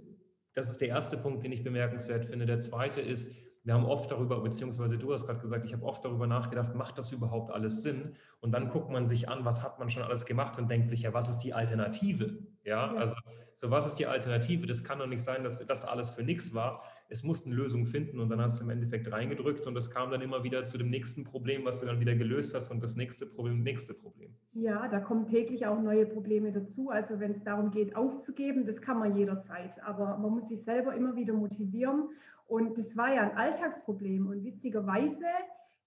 das 0.54 0.70
ist 0.70 0.82
der 0.82 0.90
erste 0.90 1.18
Punkt, 1.18 1.44
den 1.44 1.54
ich 1.54 1.64
bemerkenswert 1.64 2.26
finde. 2.26 2.46
Der 2.46 2.60
zweite 2.60 3.00
ist, 3.00 3.38
wir 3.64 3.74
haben 3.74 3.86
oft 3.86 4.12
darüber, 4.12 4.42
beziehungsweise 4.42 4.98
du 4.98 5.14
hast 5.14 5.26
gerade 5.26 5.40
gesagt, 5.40 5.66
ich 5.66 5.72
habe 5.72 5.86
oft 5.86 6.04
darüber 6.04 6.28
nachgedacht, 6.28 6.76
macht 6.76 6.98
das 6.98 7.14
überhaupt 7.14 7.52
alles 7.52 7.84
Sinn? 7.84 8.18
Und 8.42 8.52
dann 8.52 8.68
guckt 8.68 8.90
man 8.90 9.06
sich 9.06 9.30
an, 9.30 9.46
was 9.46 9.64
hat 9.64 9.80
man 9.80 9.90
schon 9.90 10.04
alles 10.04 10.26
gemacht 10.26 10.60
und 10.60 10.70
denkt 10.70 10.90
sich, 10.90 11.04
ja, 11.04 11.14
was 11.14 11.30
ist 11.30 11.40
die 11.40 11.54
Alternative? 11.54 12.38
Ja, 12.66 12.94
also 12.96 13.16
so 13.54 13.72
was 13.72 13.88
ist 13.88 13.96
die 13.96 14.08
Alternative? 14.08 14.68
Das 14.68 14.84
kann 14.84 15.00
doch 15.00 15.08
nicht 15.08 15.24
sein, 15.24 15.46
dass 15.46 15.66
das 15.66 15.86
alles 15.86 16.10
für 16.10 16.24
nichts 16.24 16.54
war. 16.54 16.84
Es 17.12 17.24
mussten 17.24 17.52
Lösungen 17.52 17.86
finden 17.86 18.22
und 18.22 18.30
dann 18.30 18.40
hast 18.40 18.60
du 18.60 18.64
im 18.64 18.70
Endeffekt 18.70 19.12
reingedrückt 19.12 19.68
und 19.68 19.76
das 19.76 19.92
kam 19.92 20.12
dann 20.12 20.22
immer 20.22 20.46
wieder 20.46 20.64
zu 20.64 20.78
dem 20.78 20.90
nächsten 20.90 21.26
Problem, 21.26 21.66
was 21.66 21.82
du 21.82 21.86
dann 21.86 22.00
wieder 22.00 22.16
gelöst 22.16 22.56
hast 22.56 22.72
und 22.72 22.82
das 22.82 22.96
nächste 22.96 23.26
Problem, 23.26 23.64
nächste 23.64 23.94
Problem. 23.94 24.34
Ja, 24.54 24.88
da 24.88 25.02
kommen 25.02 25.28
täglich 25.28 25.66
auch 25.66 25.82
neue 25.82 26.06
Probleme 26.06 26.54
dazu. 26.54 26.90
Also 26.90 27.20
wenn 27.20 27.32
es 27.32 27.44
darum 27.44 27.70
geht, 27.72 27.98
aufzugeben, 27.98 28.66
das 28.66 28.82
kann 28.82 28.98
man 28.98 29.16
jederzeit. 29.18 29.84
Aber 29.84 30.18
man 30.18 30.32
muss 30.32 30.48
sich 30.48 30.64
selber 30.64 30.96
immer 30.96 31.18
wieder 31.18 31.34
motivieren 31.34 32.10
und 32.48 32.78
das 32.78 32.96
war 32.96 33.14
ja 33.14 33.22
ein 33.22 33.38
Alltagsproblem. 33.38 34.28
Und 34.28 34.46
witzigerweise 34.46 35.26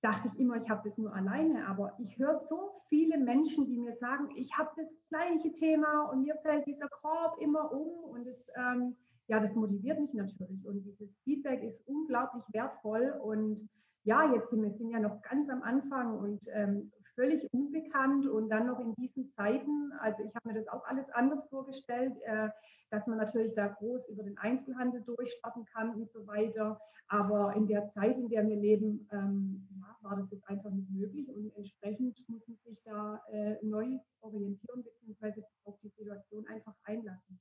dachte 0.00 0.28
ich 0.28 0.38
immer, 0.38 0.56
ich 0.56 0.68
habe 0.68 0.82
das 0.84 0.98
nur 0.98 1.14
alleine. 1.14 1.66
Aber 1.66 1.92
ich 1.98 2.18
höre 2.18 2.34
so 2.34 2.82
viele 2.88 3.18
Menschen, 3.18 3.66
die 3.66 3.78
mir 3.78 3.92
sagen, 3.92 4.28
ich 4.36 4.56
habe 4.56 4.70
das 4.76 4.88
gleiche 5.08 5.52
Thema 5.52 6.10
und 6.10 6.22
mir 6.22 6.36
fällt 6.36 6.66
dieser 6.66 6.88
Korb 6.88 7.40
immer 7.40 7.72
um. 7.72 8.10
Und 8.10 8.26
das, 8.26 8.46
ähm, 8.56 8.96
ja, 9.26 9.40
das 9.40 9.54
motiviert 9.54 10.00
mich 10.00 10.12
natürlich. 10.14 10.66
Und 10.66 10.84
dieses 10.84 11.18
Feedback 11.20 11.62
ist 11.62 11.86
unglaublich 11.86 12.44
wertvoll. 12.52 13.14
Und 13.22 13.66
ja, 14.04 14.32
jetzt 14.34 14.50
sind 14.50 14.62
wir 14.62 14.72
sind 14.72 14.90
ja 14.90 15.00
noch 15.00 15.22
ganz 15.22 15.48
am 15.48 15.62
Anfang 15.62 16.18
und 16.18 16.40
ähm, 16.52 16.92
völlig 17.14 17.46
unbekannt 17.52 18.26
und 18.26 18.50
dann 18.50 18.66
noch 18.66 18.80
in 18.80 18.94
diesen 18.94 19.30
Zeiten. 19.30 19.92
Also 20.00 20.24
ich 20.24 20.34
habe 20.34 20.48
mir 20.48 20.54
das 20.54 20.68
auch 20.68 20.84
alles 20.84 21.08
anders 21.10 21.46
vorgestellt, 21.48 22.14
äh, 22.24 22.48
dass 22.90 23.06
man 23.06 23.18
natürlich 23.18 23.54
da 23.54 23.68
groß 23.68 24.08
über 24.08 24.22
den 24.22 24.36
Einzelhandel 24.38 25.02
durchstarten 25.02 25.64
kann 25.64 25.94
und 25.94 26.10
so 26.10 26.26
weiter. 26.26 26.78
Aber 27.08 27.54
in 27.54 27.66
der 27.66 27.86
Zeit, 27.86 28.18
in 28.18 28.28
der 28.28 28.46
wir 28.46 28.56
leben, 28.56 29.08
ähm, 29.12 29.68
ja, 29.80 29.96
war 30.02 30.16
das 30.16 30.30
jetzt 30.30 30.46
einfach 30.48 30.70
nicht 30.70 30.90
möglich 30.90 31.28
und 31.30 31.54
entsprechend 31.56 32.18
muss 32.28 32.46
man 32.46 32.58
sich 32.64 32.78
da 32.84 33.22
äh, 33.30 33.56
neu 33.62 33.98
orientieren 34.20 34.82
bzw. 34.82 35.42
auf 35.64 35.78
die 35.80 35.90
Situation 35.90 36.46
einfach 36.46 36.74
einlassen. 36.84 37.38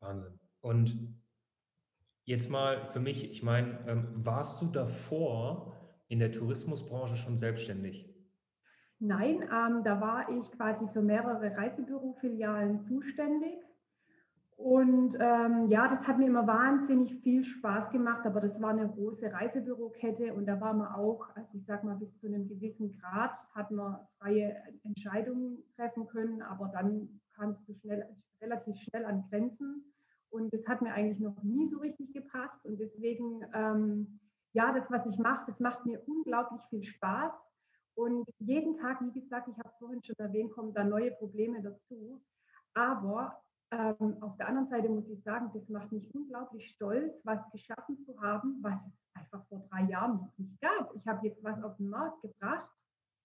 Wahnsinn. 0.00 0.38
Und 0.60 0.96
jetzt 2.24 2.50
mal 2.50 2.86
für 2.86 3.00
mich, 3.00 3.30
ich 3.30 3.42
meine, 3.42 3.78
ähm, 3.86 4.08
warst 4.14 4.60
du 4.62 4.66
davor 4.66 5.76
in 6.08 6.18
der 6.18 6.32
Tourismusbranche 6.32 7.16
schon 7.16 7.36
selbstständig? 7.36 8.08
Nein, 8.98 9.42
ähm, 9.42 9.82
da 9.82 10.00
war 10.00 10.28
ich 10.28 10.50
quasi 10.52 10.86
für 10.88 11.00
mehrere 11.00 11.56
Reisebürofilialen 11.56 12.80
zuständig. 12.80 13.58
Und 14.56 15.16
ähm, 15.18 15.68
ja, 15.68 15.88
das 15.88 16.06
hat 16.06 16.18
mir 16.18 16.26
immer 16.26 16.46
wahnsinnig 16.46 17.14
viel 17.22 17.42
Spaß 17.42 17.88
gemacht, 17.88 18.26
aber 18.26 18.40
das 18.40 18.60
war 18.60 18.68
eine 18.68 18.86
große 18.86 19.32
Reisebürokette 19.32 20.34
und 20.34 20.44
da 20.44 20.60
war 20.60 20.74
man 20.74 20.88
auch, 20.88 21.34
also 21.34 21.56
ich 21.56 21.64
sag 21.64 21.82
mal, 21.82 21.96
bis 21.96 22.18
zu 22.18 22.26
einem 22.26 22.46
gewissen 22.46 22.92
Grad 22.92 23.38
hat 23.54 23.70
man 23.70 24.00
freie 24.18 24.54
Entscheidungen 24.84 25.64
treffen 25.76 26.06
können, 26.08 26.42
aber 26.42 26.68
dann 26.68 27.20
kamst 27.40 27.66
du 27.68 27.74
schnell, 27.74 28.06
relativ 28.40 28.76
schnell 28.76 29.04
an 29.06 29.24
Grenzen 29.30 29.84
und 30.28 30.52
das 30.52 30.66
hat 30.68 30.82
mir 30.82 30.92
eigentlich 30.92 31.20
noch 31.20 31.42
nie 31.42 31.66
so 31.66 31.78
richtig 31.78 32.12
gepasst 32.12 32.64
und 32.66 32.78
deswegen, 32.78 33.42
ähm, 33.54 34.20
ja, 34.52 34.72
das, 34.72 34.90
was 34.90 35.06
ich 35.06 35.18
mache, 35.18 35.44
das 35.46 35.60
macht 35.60 35.86
mir 35.86 36.02
unglaublich 36.06 36.62
viel 36.68 36.84
Spaß 36.84 37.50
und 37.94 38.28
jeden 38.38 38.76
Tag, 38.76 39.00
wie 39.00 39.20
gesagt, 39.20 39.48
ich 39.48 39.58
habe 39.58 39.68
es 39.68 39.76
vorhin 39.76 40.02
schon 40.02 40.16
erwähnt, 40.18 40.52
kommen 40.52 40.72
da 40.74 40.84
neue 40.84 41.10
Probleme 41.12 41.60
dazu. 41.62 42.22
Aber 42.74 43.42
ähm, 43.72 44.16
auf 44.22 44.36
der 44.36 44.48
anderen 44.48 44.68
Seite 44.68 44.88
muss 44.88 45.08
ich 45.08 45.22
sagen, 45.22 45.50
das 45.52 45.68
macht 45.68 45.92
mich 45.92 46.12
unglaublich 46.14 46.70
stolz, 46.70 47.20
was 47.24 47.50
geschaffen 47.50 47.98
zu 48.04 48.20
haben, 48.20 48.58
was 48.62 48.80
es 48.86 48.94
einfach 49.14 49.46
vor 49.48 49.60
drei 49.70 49.82
Jahren 49.82 50.16
noch 50.16 50.38
nicht 50.38 50.60
gab. 50.60 50.94
Ich 50.94 51.06
habe 51.06 51.26
jetzt 51.26 51.42
was 51.42 51.62
auf 51.62 51.76
den 51.76 51.88
Markt 51.88 52.22
gebracht, 52.22 52.68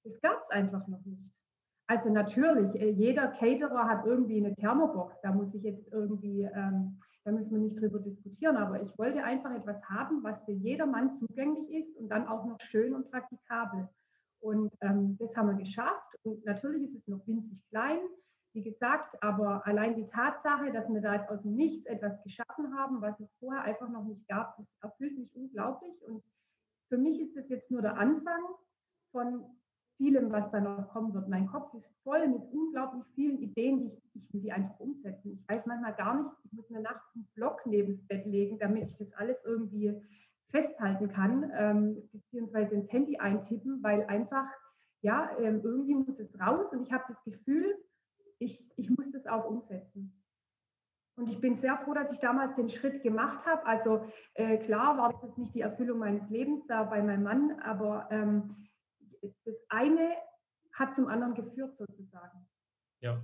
das 0.03 0.19
gab 0.21 0.41
es 0.43 0.49
einfach 0.49 0.85
noch 0.87 1.03
nicht. 1.05 1.44
Also 1.87 2.09
natürlich, 2.09 2.75
äh, 2.79 2.89
jeder 2.89 3.27
Caterer 3.27 3.87
hat 3.87 4.05
irgendwie 4.05 4.37
eine 4.37 4.55
Thermobox, 4.55 5.19
da 5.21 5.31
muss 5.31 5.53
ich 5.53 5.63
jetzt 5.63 5.87
irgendwie, 5.91 6.41
ähm, 6.41 6.99
da 7.23 7.31
müssen 7.31 7.51
wir 7.51 7.59
nicht 7.59 7.79
drüber 7.79 7.99
diskutieren, 7.99 8.57
aber 8.57 8.81
ich 8.81 8.97
wollte 8.97 9.23
einfach 9.23 9.51
etwas 9.53 9.83
haben, 9.87 10.23
was 10.23 10.43
für 10.45 10.51
jedermann 10.51 11.13
zugänglich 11.13 11.69
ist 11.71 11.95
und 11.97 12.09
dann 12.09 12.27
auch 12.27 12.45
noch 12.45 12.59
schön 12.59 12.93
und 12.93 13.11
praktikabel. 13.11 13.87
Und 14.39 14.71
ähm, 14.81 15.17
das 15.19 15.35
haben 15.35 15.49
wir 15.49 15.55
geschafft. 15.55 16.15
Und 16.23 16.45
natürlich 16.45 16.83
ist 16.83 16.95
es 16.95 17.07
noch 17.07 17.25
winzig 17.27 17.63
klein, 17.69 17.99
wie 18.53 18.63
gesagt, 18.63 19.21
aber 19.21 19.65
allein 19.67 19.95
die 19.95 20.05
Tatsache, 20.05 20.71
dass 20.71 20.87
wir 20.89 21.01
da 21.01 21.15
jetzt 21.15 21.29
aus 21.29 21.41
dem 21.41 21.55
Nichts 21.55 21.87
etwas 21.87 22.23
geschaffen 22.23 22.73
haben, 22.75 23.01
was 23.01 23.19
es 23.19 23.33
vorher 23.39 23.63
einfach 23.63 23.89
noch 23.89 24.05
nicht 24.05 24.25
gab, 24.27 24.55
das 24.57 24.73
erfüllt 24.81 25.17
mich 25.17 25.35
unglaublich. 25.35 25.93
Und 26.07 26.23
für 26.87 26.97
mich 26.97 27.19
ist 27.19 27.35
es 27.35 27.49
jetzt 27.49 27.69
nur 27.69 27.81
der 27.81 27.97
Anfang 27.97 28.41
von 29.11 29.43
vielem, 29.97 30.31
was 30.31 30.51
da 30.51 30.59
noch 30.59 30.89
kommen 30.89 31.13
wird. 31.13 31.27
Mein 31.29 31.47
Kopf 31.47 31.73
ist 31.73 31.89
voll 32.03 32.27
mit 32.27 32.41
unglaublich 32.51 33.03
vielen 33.15 33.39
Ideen, 33.39 33.79
die 33.79 33.93
ich, 33.93 34.15
ich 34.15 34.33
will 34.33 34.41
die 34.41 34.51
einfach 34.51 34.79
umsetzen. 34.79 35.33
Ich 35.33 35.49
weiß 35.49 35.65
manchmal 35.65 35.93
gar 35.95 36.21
nicht, 36.21 36.31
ich 36.43 36.53
muss 36.53 36.69
mir 36.69 36.81
nachts 36.81 37.15
einen 37.15 37.27
Block 37.35 37.61
neben 37.65 37.93
das 37.93 38.05
Bett 38.07 38.25
legen, 38.25 38.59
damit 38.59 38.89
ich 38.89 38.97
das 38.97 39.13
alles 39.13 39.37
irgendwie 39.45 40.01
festhalten 40.49 41.09
kann, 41.09 41.51
ähm, 41.55 42.09
beziehungsweise 42.11 42.75
ins 42.75 42.91
Handy 42.91 43.17
eintippen, 43.17 43.81
weil 43.83 44.03
einfach, 44.05 44.47
ja, 45.01 45.29
ähm, 45.39 45.61
irgendwie 45.63 45.95
muss 45.95 46.19
es 46.19 46.39
raus 46.39 46.71
und 46.71 46.81
ich 46.81 46.91
habe 46.91 47.03
das 47.07 47.23
Gefühl, 47.23 47.75
ich, 48.39 48.69
ich 48.77 48.89
muss 48.89 49.11
das 49.11 49.27
auch 49.27 49.45
umsetzen. 49.45 50.21
Und 51.17 51.29
ich 51.29 51.39
bin 51.39 51.55
sehr 51.55 51.77
froh, 51.77 51.93
dass 51.93 52.11
ich 52.11 52.19
damals 52.19 52.57
den 52.57 52.67
Schritt 52.67 53.01
gemacht 53.01 53.45
habe. 53.45 53.65
Also 53.65 54.05
äh, 54.33 54.57
klar 54.57 54.97
war 54.97 55.13
das 55.13 55.23
jetzt 55.23 55.37
nicht 55.37 55.55
die 55.55 55.61
Erfüllung 55.61 55.99
meines 55.99 56.29
Lebens 56.29 56.65
da 56.67 56.83
bei 56.83 57.01
meinem 57.01 57.23
Mann, 57.23 57.59
aber 57.61 58.07
ähm, 58.11 58.67
das 59.45 59.55
eine 59.69 60.15
hat 60.73 60.95
zum 60.95 61.07
anderen 61.07 61.33
geführt 61.33 61.77
sozusagen. 61.77 62.47
Ja. 63.01 63.23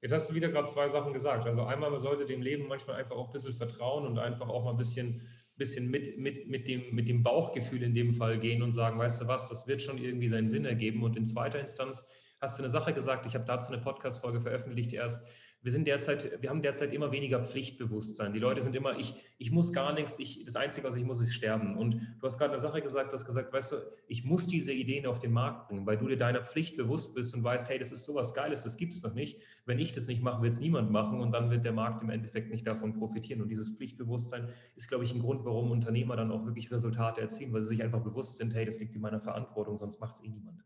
Jetzt 0.00 0.12
hast 0.12 0.30
du 0.30 0.34
wieder 0.34 0.50
gerade 0.50 0.68
zwei 0.68 0.88
Sachen 0.88 1.12
gesagt. 1.12 1.46
Also 1.46 1.64
einmal, 1.64 1.90
man 1.90 1.98
sollte 2.00 2.26
dem 2.26 2.42
Leben 2.42 2.68
manchmal 2.68 2.96
einfach 2.96 3.16
auch 3.16 3.28
ein 3.28 3.32
bisschen 3.32 3.54
vertrauen 3.54 4.06
und 4.06 4.18
einfach 4.18 4.48
auch 4.48 4.64
mal 4.64 4.72
ein 4.72 4.76
bisschen 4.76 5.22
bisschen 5.56 5.90
mit, 5.90 6.18
mit, 6.18 6.48
mit, 6.48 6.68
dem, 6.68 6.94
mit 6.94 7.08
dem 7.08 7.22
Bauchgefühl 7.22 7.82
in 7.82 7.94
dem 7.94 8.12
Fall 8.12 8.38
gehen 8.38 8.62
und 8.62 8.72
sagen, 8.72 8.98
weißt 8.98 9.22
du 9.22 9.28
was, 9.28 9.48
das 9.48 9.66
wird 9.66 9.82
schon 9.82 9.98
irgendwie 9.98 10.28
seinen 10.28 10.48
Sinn 10.48 10.64
ergeben. 10.64 11.02
Und 11.02 11.16
in 11.16 11.26
zweiter 11.26 11.60
Instanz 11.60 12.06
hast 12.40 12.58
du 12.58 12.62
eine 12.62 12.70
Sache 12.70 12.92
gesagt, 12.92 13.26
ich 13.26 13.34
habe 13.34 13.44
dazu 13.44 13.72
eine 13.72 13.80
Podcast-Folge 13.80 14.40
veröffentlicht 14.40 14.92
erst, 14.92 15.26
wir 15.64 15.72
sind 15.72 15.86
derzeit, 15.86 16.42
wir 16.42 16.50
haben 16.50 16.60
derzeit 16.60 16.92
immer 16.92 17.10
weniger 17.10 17.42
Pflichtbewusstsein. 17.42 18.34
Die 18.34 18.38
Leute 18.38 18.60
sind 18.60 18.76
immer, 18.76 18.98
ich, 18.98 19.14
ich 19.38 19.50
muss 19.50 19.72
gar 19.72 19.94
nichts, 19.94 20.18
ich, 20.18 20.44
das 20.44 20.56
Einzige, 20.56 20.86
was 20.86 20.94
ich 20.94 21.04
muss, 21.04 21.22
ist 21.22 21.32
sterben. 21.32 21.78
Und 21.78 21.94
du 22.20 22.26
hast 22.26 22.36
gerade 22.36 22.52
eine 22.52 22.60
Sache 22.60 22.82
gesagt, 22.82 23.08
du 23.08 23.14
hast 23.14 23.24
gesagt, 23.24 23.50
weißt 23.50 23.72
du, 23.72 23.76
ich 24.06 24.26
muss 24.26 24.46
diese 24.46 24.74
Ideen 24.74 25.06
auf 25.06 25.20
den 25.20 25.32
Markt 25.32 25.68
bringen, 25.68 25.86
weil 25.86 25.96
du 25.96 26.06
dir 26.06 26.18
deiner 26.18 26.42
Pflicht 26.42 26.76
bewusst 26.76 27.14
bist 27.14 27.32
und 27.34 27.42
weißt, 27.42 27.70
hey, 27.70 27.78
das 27.78 27.92
ist 27.92 28.04
sowas 28.04 28.34
Geiles, 28.34 28.62
das 28.64 28.76
gibt 28.76 28.92
es 28.92 29.02
noch 29.02 29.14
nicht. 29.14 29.40
Wenn 29.64 29.78
ich 29.78 29.92
das 29.92 30.06
nicht 30.06 30.22
mache, 30.22 30.42
wird 30.42 30.52
es 30.52 30.60
niemand 30.60 30.90
machen 30.90 31.22
und 31.22 31.32
dann 31.32 31.48
wird 31.50 31.64
der 31.64 31.72
Markt 31.72 32.02
im 32.02 32.10
Endeffekt 32.10 32.50
nicht 32.50 32.66
davon 32.66 32.92
profitieren. 32.92 33.40
Und 33.40 33.48
dieses 33.48 33.74
Pflichtbewusstsein 33.74 34.50
ist, 34.76 34.88
glaube 34.88 35.04
ich, 35.04 35.14
ein 35.14 35.20
Grund, 35.20 35.46
warum 35.46 35.70
Unternehmer 35.70 36.14
dann 36.14 36.30
auch 36.30 36.44
wirklich 36.44 36.70
Resultate 36.70 37.22
erzielen, 37.22 37.54
weil 37.54 37.62
sie 37.62 37.68
sich 37.68 37.82
einfach 37.82 38.02
bewusst 38.02 38.36
sind, 38.36 38.52
hey, 38.52 38.66
das 38.66 38.80
liegt 38.80 38.94
in 38.94 39.00
meiner 39.00 39.20
Verantwortung, 39.20 39.78
sonst 39.78 39.98
macht 39.98 40.12
es 40.12 40.22
eh 40.22 40.28
niemand. 40.28 40.62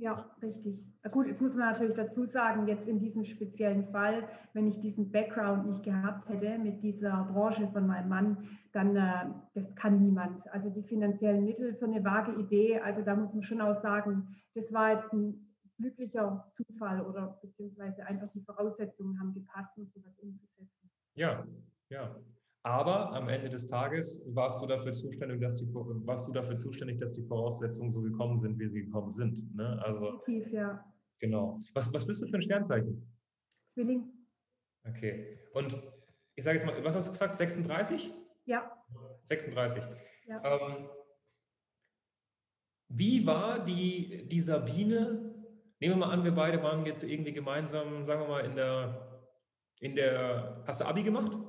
Ja, 0.00 0.30
richtig. 0.40 0.80
Gut, 1.10 1.26
jetzt 1.26 1.42
muss 1.42 1.56
man 1.56 1.72
natürlich 1.72 1.94
dazu 1.94 2.24
sagen, 2.24 2.68
jetzt 2.68 2.86
in 2.86 3.00
diesem 3.00 3.24
speziellen 3.24 3.84
Fall, 3.84 4.28
wenn 4.52 4.68
ich 4.68 4.78
diesen 4.78 5.10
Background 5.10 5.66
nicht 5.66 5.82
gehabt 5.82 6.28
hätte 6.28 6.56
mit 6.58 6.84
dieser 6.84 7.24
Branche 7.24 7.66
von 7.68 7.86
meinem 7.86 8.08
Mann, 8.08 8.48
dann 8.72 8.94
äh, 8.94 9.26
das 9.54 9.74
kann 9.74 10.00
niemand. 10.00 10.46
Also 10.52 10.70
die 10.70 10.84
finanziellen 10.84 11.44
Mittel 11.44 11.74
für 11.74 11.86
eine 11.86 12.04
vage 12.04 12.32
Idee, 12.40 12.78
also 12.78 13.02
da 13.02 13.16
muss 13.16 13.34
man 13.34 13.42
schon 13.42 13.60
auch 13.60 13.74
sagen, 13.74 14.36
das 14.54 14.72
war 14.72 14.92
jetzt 14.92 15.12
ein 15.12 15.56
glücklicher 15.78 16.48
Zufall 16.52 17.04
oder 17.04 17.38
beziehungsweise 17.42 18.06
einfach 18.06 18.28
die 18.30 18.42
Voraussetzungen 18.42 19.18
haben 19.18 19.34
gepasst, 19.34 19.76
um 19.78 19.86
sowas 19.86 20.16
umzusetzen. 20.20 20.90
Ja, 21.14 21.44
ja. 21.88 22.14
Aber 22.68 23.14
am 23.14 23.30
Ende 23.30 23.48
des 23.48 23.66
Tages 23.66 24.22
warst 24.34 24.60
du 24.60 24.66
dafür 24.66 24.92
zuständig, 24.92 25.40
dass 25.40 25.56
die, 25.56 25.66
warst 25.72 26.28
du 26.28 26.32
dafür 26.32 26.54
zuständig, 26.54 26.98
dass 26.98 27.14
die 27.14 27.22
Voraussetzungen 27.22 27.90
so 27.90 28.02
gekommen 28.02 28.36
sind, 28.36 28.58
wie 28.58 28.68
sie 28.68 28.82
gekommen 28.82 29.10
sind. 29.10 29.42
Ne? 29.56 29.80
Also, 29.82 30.18
Definitiv, 30.18 30.52
ja. 30.52 30.84
Genau. 31.18 31.62
Was, 31.72 31.90
was 31.94 32.06
bist 32.06 32.20
du 32.20 32.26
für 32.26 32.36
ein 32.36 32.42
Sternzeichen? 32.42 33.10
Zwilling. 33.72 34.12
Okay. 34.86 35.38
Und 35.54 35.78
ich 36.34 36.44
sage 36.44 36.58
jetzt 36.58 36.66
mal, 36.66 36.84
was 36.84 36.94
hast 36.94 37.06
du 37.06 37.12
gesagt? 37.12 37.38
36? 37.38 38.12
Ja. 38.44 38.70
36. 39.22 39.82
Ja. 40.26 40.44
Ähm, 40.44 40.88
wie 42.88 43.26
war 43.26 43.64
die, 43.64 44.28
die 44.28 44.40
Sabine? 44.40 45.34
Nehmen 45.80 45.94
wir 45.94 46.06
mal 46.06 46.10
an, 46.10 46.22
wir 46.22 46.34
beide 46.34 46.62
waren 46.62 46.84
jetzt 46.84 47.02
irgendwie 47.02 47.32
gemeinsam, 47.32 48.04
sagen 48.04 48.20
wir 48.20 48.28
mal, 48.28 48.44
in 48.44 48.56
der, 48.56 49.22
in 49.80 49.94
der, 49.94 50.62
hast 50.66 50.82
du 50.82 50.84
Abi 50.84 51.02
gemacht? 51.02 51.47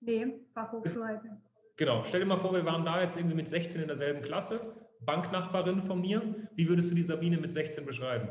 Nee, 0.00 0.40
Fachhochschulreife. 0.54 1.40
Genau, 1.76 2.04
stell 2.04 2.20
dir 2.20 2.26
mal 2.26 2.36
vor, 2.36 2.52
wir 2.52 2.64
waren 2.64 2.84
da 2.84 3.00
jetzt 3.00 3.16
irgendwie 3.16 3.36
mit 3.36 3.48
16 3.48 3.80
in 3.80 3.86
derselben 3.86 4.22
Klasse, 4.22 4.74
Banknachbarin 5.00 5.80
von 5.80 6.00
mir. 6.00 6.48
Wie 6.54 6.68
würdest 6.68 6.90
du 6.90 6.94
die 6.94 7.02
Sabine 7.02 7.38
mit 7.38 7.52
16 7.52 7.86
beschreiben? 7.86 8.28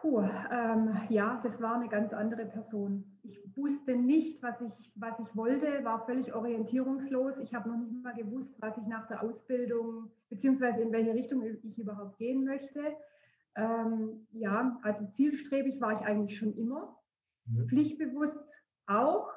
Puh, 0.00 0.20
ähm, 0.20 0.96
ja, 1.08 1.40
das 1.42 1.60
war 1.60 1.74
eine 1.74 1.88
ganz 1.88 2.12
andere 2.12 2.46
Person. 2.46 3.18
Ich 3.22 3.40
wusste 3.56 3.96
nicht, 3.96 4.42
was 4.42 4.60
ich, 4.60 4.92
was 4.94 5.18
ich 5.18 5.34
wollte, 5.34 5.84
war 5.84 6.04
völlig 6.04 6.34
orientierungslos. 6.34 7.38
Ich 7.38 7.54
habe 7.54 7.70
noch 7.70 7.78
nicht 7.78 8.04
mal 8.04 8.14
gewusst, 8.14 8.60
was 8.60 8.78
ich 8.78 8.86
nach 8.86 9.08
der 9.08 9.22
Ausbildung, 9.22 10.10
beziehungsweise 10.28 10.82
in 10.82 10.92
welche 10.92 11.14
Richtung 11.14 11.42
ich 11.42 11.78
überhaupt 11.78 12.18
gehen 12.18 12.44
möchte. 12.44 12.80
Ähm, 13.56 14.26
ja, 14.32 14.78
also 14.82 15.06
zielstrebig 15.06 15.80
war 15.80 15.92
ich 15.94 16.00
eigentlich 16.00 16.38
schon 16.38 16.54
immer. 16.56 16.96
Mhm. 17.46 17.66
Pflichtbewusst 17.68 18.54
auch, 18.86 19.32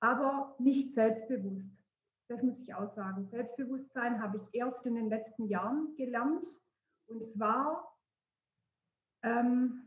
aber 0.00 0.54
nicht 0.58 0.94
selbstbewusst. 0.94 1.68
Das 2.28 2.42
muss 2.42 2.62
ich 2.62 2.74
auch 2.74 2.86
sagen. 2.86 3.26
Selbstbewusstsein 3.26 4.22
habe 4.22 4.38
ich 4.38 4.44
erst 4.52 4.86
in 4.86 4.94
den 4.94 5.08
letzten 5.08 5.46
Jahren 5.46 5.94
gelernt 5.96 6.46
und 7.06 7.22
zwar 7.22 7.96
ähm, 9.22 9.82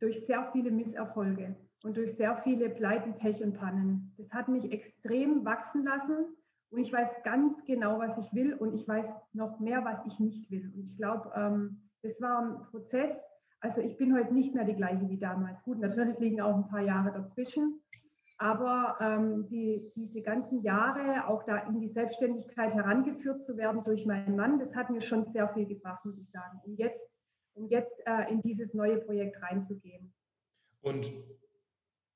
durch 0.00 0.24
sehr 0.26 0.50
viele 0.52 0.70
Misserfolge 0.70 1.54
und 1.82 1.96
durch 1.96 2.16
sehr 2.16 2.36
viele 2.38 2.70
Pleiten, 2.70 3.16
Pech 3.18 3.42
und 3.42 3.54
Pannen. 3.54 4.14
Das 4.16 4.32
hat 4.32 4.48
mich 4.48 4.72
extrem 4.72 5.44
wachsen 5.44 5.84
lassen 5.84 6.34
und 6.70 6.78
ich 6.78 6.92
weiß 6.92 7.22
ganz 7.22 7.64
genau, 7.66 7.98
was 7.98 8.18
ich 8.18 8.32
will 8.34 8.54
und 8.54 8.74
ich 8.74 8.88
weiß 8.88 9.14
noch 9.32 9.60
mehr, 9.60 9.84
was 9.84 10.04
ich 10.06 10.18
nicht 10.18 10.50
will. 10.50 10.72
Und 10.74 10.86
ich 10.86 10.96
glaube, 10.96 11.30
ähm, 11.36 11.82
das 12.02 12.20
war 12.20 12.42
ein 12.42 12.62
Prozess. 12.70 13.30
Also 13.60 13.80
ich 13.80 13.96
bin 13.96 14.14
heute 14.14 14.34
nicht 14.34 14.54
mehr 14.54 14.64
die 14.64 14.74
gleiche 14.74 15.08
wie 15.08 15.18
damals. 15.18 15.62
Gut, 15.62 15.78
natürlich 15.78 16.18
liegen 16.18 16.40
auch 16.40 16.56
ein 16.56 16.68
paar 16.68 16.80
Jahre 16.80 17.12
dazwischen. 17.12 17.80
Aber 18.38 18.96
ähm, 19.00 19.46
die, 19.48 19.92
diese 19.94 20.20
ganzen 20.20 20.62
Jahre, 20.62 21.28
auch 21.28 21.44
da 21.44 21.58
in 21.68 21.80
die 21.80 21.88
Selbstständigkeit 21.88 22.74
herangeführt 22.74 23.42
zu 23.42 23.56
werden 23.56 23.84
durch 23.84 24.06
meinen 24.06 24.36
Mann, 24.36 24.58
das 24.58 24.74
hat 24.74 24.90
mir 24.90 25.00
schon 25.00 25.22
sehr 25.22 25.48
viel 25.50 25.66
gebracht, 25.66 26.04
muss 26.04 26.18
ich 26.18 26.28
sagen, 26.30 26.60
um 26.64 26.74
jetzt, 26.76 27.20
um 27.54 27.68
jetzt 27.68 28.02
äh, 28.06 28.30
in 28.30 28.40
dieses 28.40 28.74
neue 28.74 28.98
Projekt 28.98 29.40
reinzugehen. 29.42 30.12
Und 30.82 31.12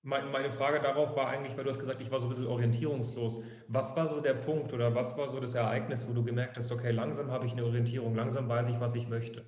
Meine 0.02 0.50
Frage 0.50 0.80
darauf 0.80 1.16
war 1.16 1.28
eigentlich, 1.28 1.56
weil 1.56 1.64
du 1.64 1.70
hast 1.70 1.78
gesagt, 1.80 2.00
ich 2.00 2.10
war 2.10 2.18
so 2.20 2.26
ein 2.26 2.30
bisschen 2.30 2.46
orientierungslos. 2.46 3.42
Was 3.66 3.96
war 3.96 4.06
so 4.06 4.20
der 4.20 4.34
Punkt 4.34 4.72
oder 4.72 4.94
was 4.94 5.18
war 5.18 5.28
so 5.28 5.40
das 5.40 5.54
Ereignis, 5.54 6.08
wo 6.08 6.14
du 6.14 6.24
gemerkt 6.24 6.56
hast, 6.56 6.72
okay, 6.72 6.92
langsam 6.92 7.30
habe 7.30 7.46
ich 7.46 7.52
eine 7.52 7.64
Orientierung, 7.64 8.14
langsam 8.14 8.48
weiß 8.48 8.68
ich, 8.68 8.80
was 8.80 8.94
ich 8.94 9.08
möchte? 9.08 9.44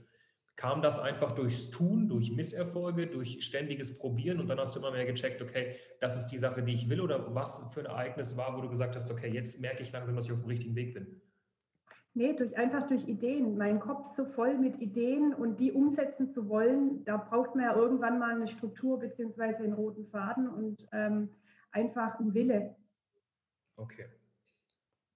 Kam 0.61 0.83
das 0.83 0.99
einfach 0.99 1.33
durchs 1.33 1.71
Tun, 1.71 2.07
durch 2.07 2.33
Misserfolge, 2.33 3.07
durch 3.07 3.43
ständiges 3.43 3.97
Probieren 3.97 4.41
und 4.41 4.49
dann 4.49 4.59
hast 4.59 4.77
du 4.77 4.81
immer 4.81 4.91
mehr 4.91 5.07
gecheckt, 5.07 5.41
okay, 5.41 5.77
das 6.01 6.19
ist 6.19 6.27
die 6.27 6.37
Sache, 6.37 6.63
die 6.63 6.75
ich 6.75 6.91
will 6.91 7.01
oder 7.01 7.35
was 7.35 7.73
für 7.73 7.81
ein 7.81 7.87
Ereignis 7.87 8.37
war, 8.37 8.55
wo 8.55 8.61
du 8.61 8.69
gesagt 8.69 8.95
hast, 8.95 9.11
okay, 9.11 9.31
jetzt 9.33 9.59
merke 9.59 9.83
ich 9.83 9.91
langsam, 9.91 10.15
dass 10.17 10.27
ich 10.27 10.33
auf 10.33 10.41
dem 10.41 10.49
richtigen 10.49 10.77
Weg 10.77 10.93
bin? 10.93 11.23
Nee, 12.13 12.35
durch, 12.35 12.59
einfach 12.59 12.87
durch 12.87 13.09
Ideen. 13.09 13.57
Mein 13.57 13.81
Kopf 13.81 14.11
so 14.11 14.27
voll 14.27 14.59
mit 14.59 14.77
Ideen 14.83 15.33
und 15.33 15.61
die 15.61 15.73
umsetzen 15.73 16.29
zu 16.29 16.51
wollen, 16.51 17.07
da 17.07 17.17
braucht 17.17 17.55
man 17.55 17.65
ja 17.65 17.75
irgendwann 17.75 18.19
mal 18.19 18.35
eine 18.35 18.47
Struktur 18.47 18.99
beziehungsweise 18.99 19.65
einen 19.65 19.73
roten 19.73 20.05
Faden 20.09 20.47
und 20.47 20.87
ähm, 20.93 21.31
einfach 21.71 22.21
einen 22.21 22.35
Wille. 22.35 22.77
Okay. 23.77 24.05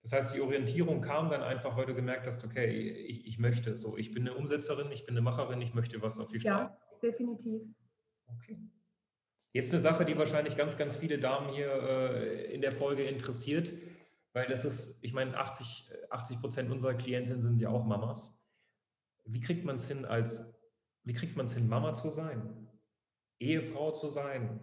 Das 0.05 0.13
heißt, 0.13 0.37
die 0.37 0.43
Orientierung 0.43 1.01
kam 1.01 1.31
dann 1.31 1.43
einfach, 1.43 1.79
weil 1.79 1.87
du 1.87 1.95
gemerkt 1.95 2.27
hast, 2.27 2.45
okay, 2.45 2.67
ich, 2.67 3.27
ich 3.27 3.39
möchte 3.39 3.79
so, 3.79 3.97
ich 3.97 4.13
bin 4.13 4.29
eine 4.29 4.37
Umsetzerin, 4.37 4.93
ich 4.93 5.07
bin 5.07 5.15
eine 5.15 5.23
Macherin, 5.23 5.63
ich 5.63 5.73
möchte 5.73 6.03
was 6.03 6.19
auf 6.19 6.29
die 6.29 6.41
Straße. 6.41 6.71
Ja, 6.71 6.99
definitiv. 7.03 7.63
Okay. 8.27 8.59
Jetzt 9.53 9.73
eine 9.73 9.81
Sache, 9.81 10.05
die 10.05 10.19
wahrscheinlich 10.19 10.59
ganz, 10.59 10.77
ganz 10.77 10.95
viele 10.95 11.19
Damen 11.19 11.55
hier 11.55 11.73
äh, 11.73 12.53
in 12.53 12.61
der 12.61 12.73
Folge 12.73 13.05
interessiert. 13.05 13.73
Weil 14.35 14.47
das 14.47 14.67
ist, 14.67 15.03
ich 15.03 15.15
meine, 15.15 15.39
80, 15.39 15.91
80 16.11 16.41
Prozent 16.41 16.71
unserer 16.71 16.95
Klientinnen 16.95 17.41
sind 17.41 17.61
ja 17.61 17.71
auch 17.71 17.87
Mamas. 17.87 18.45
Wie 19.25 19.41
kriegt 19.41 19.65
man 19.65 19.77
es 19.77 19.89
hin, 19.89 20.05
als, 20.05 20.61
wie 21.05 21.15
kriegt 21.15 21.37
man 21.37 21.47
es 21.47 21.55
hin, 21.55 21.67
Mama 21.67 21.95
zu 21.95 22.11
sein, 22.11 22.69
Ehefrau 23.41 23.93
zu 23.93 24.11
sein, 24.11 24.61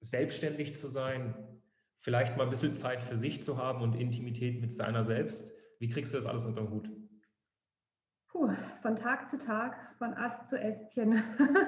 selbstständig 0.00 0.74
zu 0.74 0.88
sein, 0.88 1.57
vielleicht 2.00 2.36
mal 2.36 2.44
ein 2.44 2.50
bisschen 2.50 2.74
Zeit 2.74 3.02
für 3.02 3.16
sich 3.16 3.42
zu 3.42 3.58
haben 3.58 3.82
und 3.82 3.94
Intimität 3.94 4.60
mit 4.60 4.72
seiner 4.72 5.04
selbst? 5.04 5.52
Wie 5.78 5.88
kriegst 5.88 6.12
du 6.12 6.16
das 6.16 6.26
alles 6.26 6.44
unter 6.44 6.62
den 6.62 6.70
Hut? 6.70 6.90
Puh, 8.28 8.50
von 8.82 8.96
Tag 8.96 9.26
zu 9.26 9.38
Tag, 9.38 9.76
von 9.98 10.14
Ast 10.14 10.48
zu 10.48 10.58
Ästchen. 10.58 11.22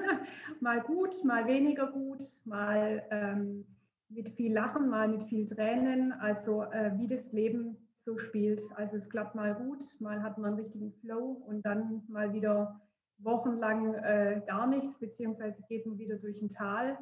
mal 0.61 0.81
gut, 0.81 1.23
mal 1.23 1.47
weniger 1.47 1.87
gut, 1.87 2.23
mal 2.45 3.03
ähm, 3.09 3.65
mit 4.09 4.29
viel 4.29 4.53
Lachen, 4.53 4.89
mal 4.89 5.07
mit 5.07 5.23
viel 5.23 5.47
Tränen, 5.47 6.11
also 6.13 6.63
äh, 6.63 6.91
wie 6.97 7.07
das 7.07 7.31
Leben 7.31 7.77
so 8.05 8.17
spielt. 8.17 8.61
Also 8.75 8.97
es 8.97 9.09
klappt 9.09 9.35
mal 9.35 9.55
gut, 9.55 9.83
mal 9.99 10.21
hat 10.21 10.37
man 10.37 10.51
einen 10.51 10.59
richtigen 10.59 10.91
Flow 10.93 11.43
und 11.47 11.65
dann 11.65 12.03
mal 12.07 12.33
wieder 12.33 12.79
wochenlang 13.19 13.93
äh, 13.95 14.41
gar 14.45 14.67
nichts, 14.67 14.99
beziehungsweise 14.99 15.63
geht 15.67 15.85
man 15.85 15.97
wieder 15.97 16.17
durch 16.17 16.41
ein 16.41 16.49
Tal. 16.49 16.97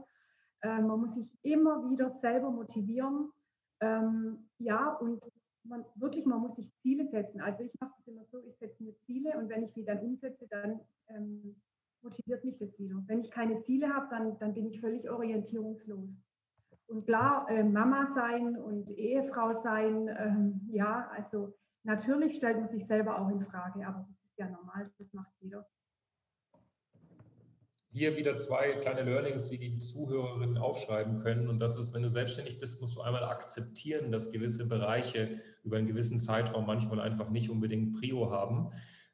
Äh, 0.62 0.82
man 0.82 1.00
muss 1.00 1.14
sich 1.14 1.30
immer 1.42 1.90
wieder 1.90 2.10
selber 2.10 2.52
motivieren. 2.52 3.32
Ähm, 3.82 4.50
ja, 4.58 4.94
und 4.96 5.24
man, 5.64 5.86
wirklich, 5.96 6.26
man 6.26 6.42
muss 6.42 6.56
sich 6.56 6.72
Ziele 6.82 7.06
setzen. 7.06 7.42
Also 7.42 7.64
ich 7.64 7.74
mache 7.80 7.94
das 7.98 8.08
immer 8.08 8.26
so, 8.26 8.40
ich 8.44 8.58
setze 8.58 8.84
mir 8.84 8.98
Ziele 9.00 9.38
und 9.38 9.50
wenn 9.50 9.64
ich 9.64 9.74
die 9.74 9.86
dann 9.86 10.00
umsetze, 10.00 10.48
dann 10.48 10.80
ähm, 11.08 11.56
motiviert 12.02 12.44
mich 12.44 12.58
das 12.58 12.78
wieder. 12.80 13.02
Wenn 13.08 13.20
ich 13.20 13.32
keine 13.32 13.62
Ziele 13.62 13.94
habe, 13.94 14.08
dann, 14.10 14.38
dann 14.40 14.54
bin 14.54 14.66
ich 14.68 14.80
völlig 14.80 15.10
orientierungslos. 15.10 16.18
Und 16.88 17.06
klar, 17.06 17.48
äh, 17.50 17.64
Mama 17.64 18.06
sein 18.06 18.58
und 18.58 18.90
Ehefrau 18.90 19.54
sein, 19.54 20.10
ähm, 20.18 20.62
ja, 20.72 21.08
also 21.10 21.54
natürlich 21.84 22.36
stellt 22.36 22.58
man 22.58 22.66
sich 22.66 22.86
selber 22.88 23.20
auch 23.20 23.30
in 23.30 23.42
Frage, 23.42 23.86
aber 23.86 24.08
das 24.10 24.26
ist 24.26 24.38
ja 24.38 24.50
normal, 24.50 24.92
das 24.98 25.14
macht 25.14 25.32
jeder. 25.40 25.68
Hier 27.92 28.16
wieder 28.16 28.38
zwei 28.38 28.74
kleine 28.74 29.02
Learnings, 29.02 29.50
die 29.50 29.58
die 29.58 29.80
Zuhörerinnen 29.80 30.58
aufschreiben 30.58 31.20
können. 31.20 31.50
Und 31.50 31.60
das 31.60 31.78
ist, 31.78 31.94
wenn 31.94 32.04
du 32.04 32.10
selbstständig 32.10 32.60
bist, 32.60 32.82
musst 32.82 32.96
du 32.96 33.02
einmal 33.02 33.24
akzeptieren, 33.24 34.12
dass 34.12 34.32
gewisse 34.32 34.68
Bereiche 34.68 35.32
über 35.64 35.78
einen 35.78 35.88
gewissen 35.88 36.20
Zeitraum 36.20 36.68
manchmal 36.68 37.00
einfach 37.00 37.30
nicht 37.30 37.50
unbedingt 37.50 38.00
Prio 38.00 38.30
haben. 38.30 38.72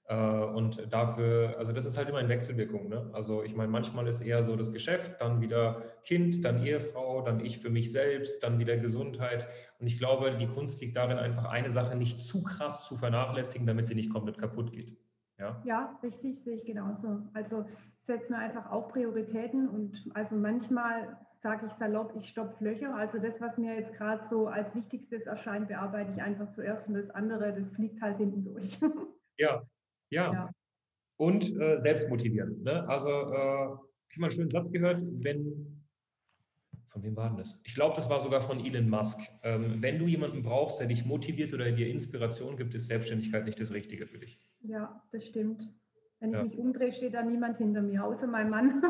Äh, 0.07 0.15
und 0.15 0.93
dafür, 0.93 1.55
also 1.57 1.71
das 1.71 1.85
ist 1.85 1.97
halt 1.97 2.09
immer 2.09 2.19
in 2.19 2.29
Wechselwirkung. 2.29 2.89
Ne? 2.89 3.09
Also 3.13 3.43
ich 3.43 3.55
meine, 3.55 3.71
manchmal 3.71 4.07
ist 4.07 4.21
eher 4.21 4.43
so 4.43 4.55
das 4.55 4.71
Geschäft, 4.71 5.21
dann 5.21 5.41
wieder 5.41 5.83
Kind, 6.03 6.45
dann 6.45 6.63
Ehefrau, 6.63 7.21
dann 7.21 7.43
ich 7.43 7.57
für 7.57 7.69
mich 7.69 7.91
selbst, 7.91 8.43
dann 8.43 8.59
wieder 8.59 8.77
Gesundheit. 8.77 9.47
Und 9.79 9.87
ich 9.87 9.97
glaube, 9.97 10.31
die 10.31 10.47
Kunst 10.47 10.81
liegt 10.81 10.95
darin, 10.95 11.17
einfach 11.17 11.45
eine 11.45 11.69
Sache 11.69 11.95
nicht 11.95 12.19
zu 12.19 12.43
krass 12.43 12.87
zu 12.87 12.97
vernachlässigen, 12.97 13.65
damit 13.65 13.85
sie 13.85 13.95
nicht 13.95 14.11
komplett 14.11 14.37
kaputt 14.37 14.71
geht. 14.71 14.97
Ja, 15.37 15.61
ja 15.65 15.99
richtig, 16.01 16.41
sehe 16.43 16.55
ich 16.55 16.65
genauso. 16.65 17.21
Also 17.33 17.65
setzen 17.99 18.33
wir 18.33 18.39
einfach 18.39 18.71
auch 18.71 18.87
Prioritäten 18.87 19.67
und 19.67 20.09
also 20.13 20.35
manchmal 20.35 21.17
sage 21.35 21.65
ich 21.65 21.71
salopp, 21.73 22.13
ich 22.17 22.29
stopfe 22.29 22.63
Löcher. 22.63 22.95
Also 22.95 23.19
das, 23.19 23.41
was 23.41 23.57
mir 23.57 23.75
jetzt 23.75 23.93
gerade 23.93 24.23
so 24.23 24.47
als 24.47 24.73
wichtigstes 24.75 25.25
erscheint, 25.25 25.67
bearbeite 25.67 26.11
ich 26.11 26.21
einfach 26.21 26.51
zuerst 26.51 26.87
und 26.87 26.95
das 26.95 27.09
andere, 27.09 27.53
das 27.53 27.69
fliegt 27.69 28.01
halt 28.01 28.17
hinten 28.17 28.43
durch. 28.43 28.79
Ja, 29.37 29.63
ja. 30.11 30.31
ja. 30.31 30.49
Und 31.17 31.59
äh, 31.59 31.77
selbstmotivierend. 31.81 32.63
Ne? 32.63 32.87
Also, 32.87 33.09
äh, 33.09 33.65
ich 34.07 34.15
habe 34.15 34.19
mal 34.19 34.27
einen 34.27 34.31
schönen 34.31 34.49
Satz 34.49 34.71
gehört, 34.71 35.01
wenn, 35.01 35.74
von 36.95 37.03
wem 37.03 37.17
war 37.17 37.27
denn 37.27 37.37
das? 37.37 37.59
Ich 37.65 37.75
glaube, 37.75 37.93
das 37.93 38.09
war 38.09 38.21
sogar 38.21 38.39
von 38.39 38.65
Elon 38.65 38.89
Musk. 38.89 39.19
Ähm, 39.43 39.81
wenn 39.81 39.99
du 39.99 40.07
jemanden 40.07 40.43
brauchst, 40.43 40.79
der 40.79 40.87
dich 40.87 41.05
motiviert 41.05 41.53
oder 41.53 41.69
dir 41.69 41.89
Inspiration 41.89 42.55
gibt, 42.55 42.73
ist 42.73 42.87
Selbstständigkeit 42.87 43.43
nicht 43.43 43.59
das 43.59 43.71
Richtige 43.71 44.07
für 44.07 44.17
dich. 44.17 44.39
Ja, 44.61 45.03
das 45.11 45.25
stimmt. 45.25 45.61
Wenn 46.21 46.29
ich 46.29 46.37
ja. 46.37 46.43
mich 46.43 46.57
umdrehe, 46.57 46.93
steht 46.93 47.13
da 47.13 47.21
niemand 47.21 47.57
hinter 47.57 47.81
mir, 47.81 48.01
außer 48.01 48.27
mein 48.27 48.49
Mann. 48.49 48.81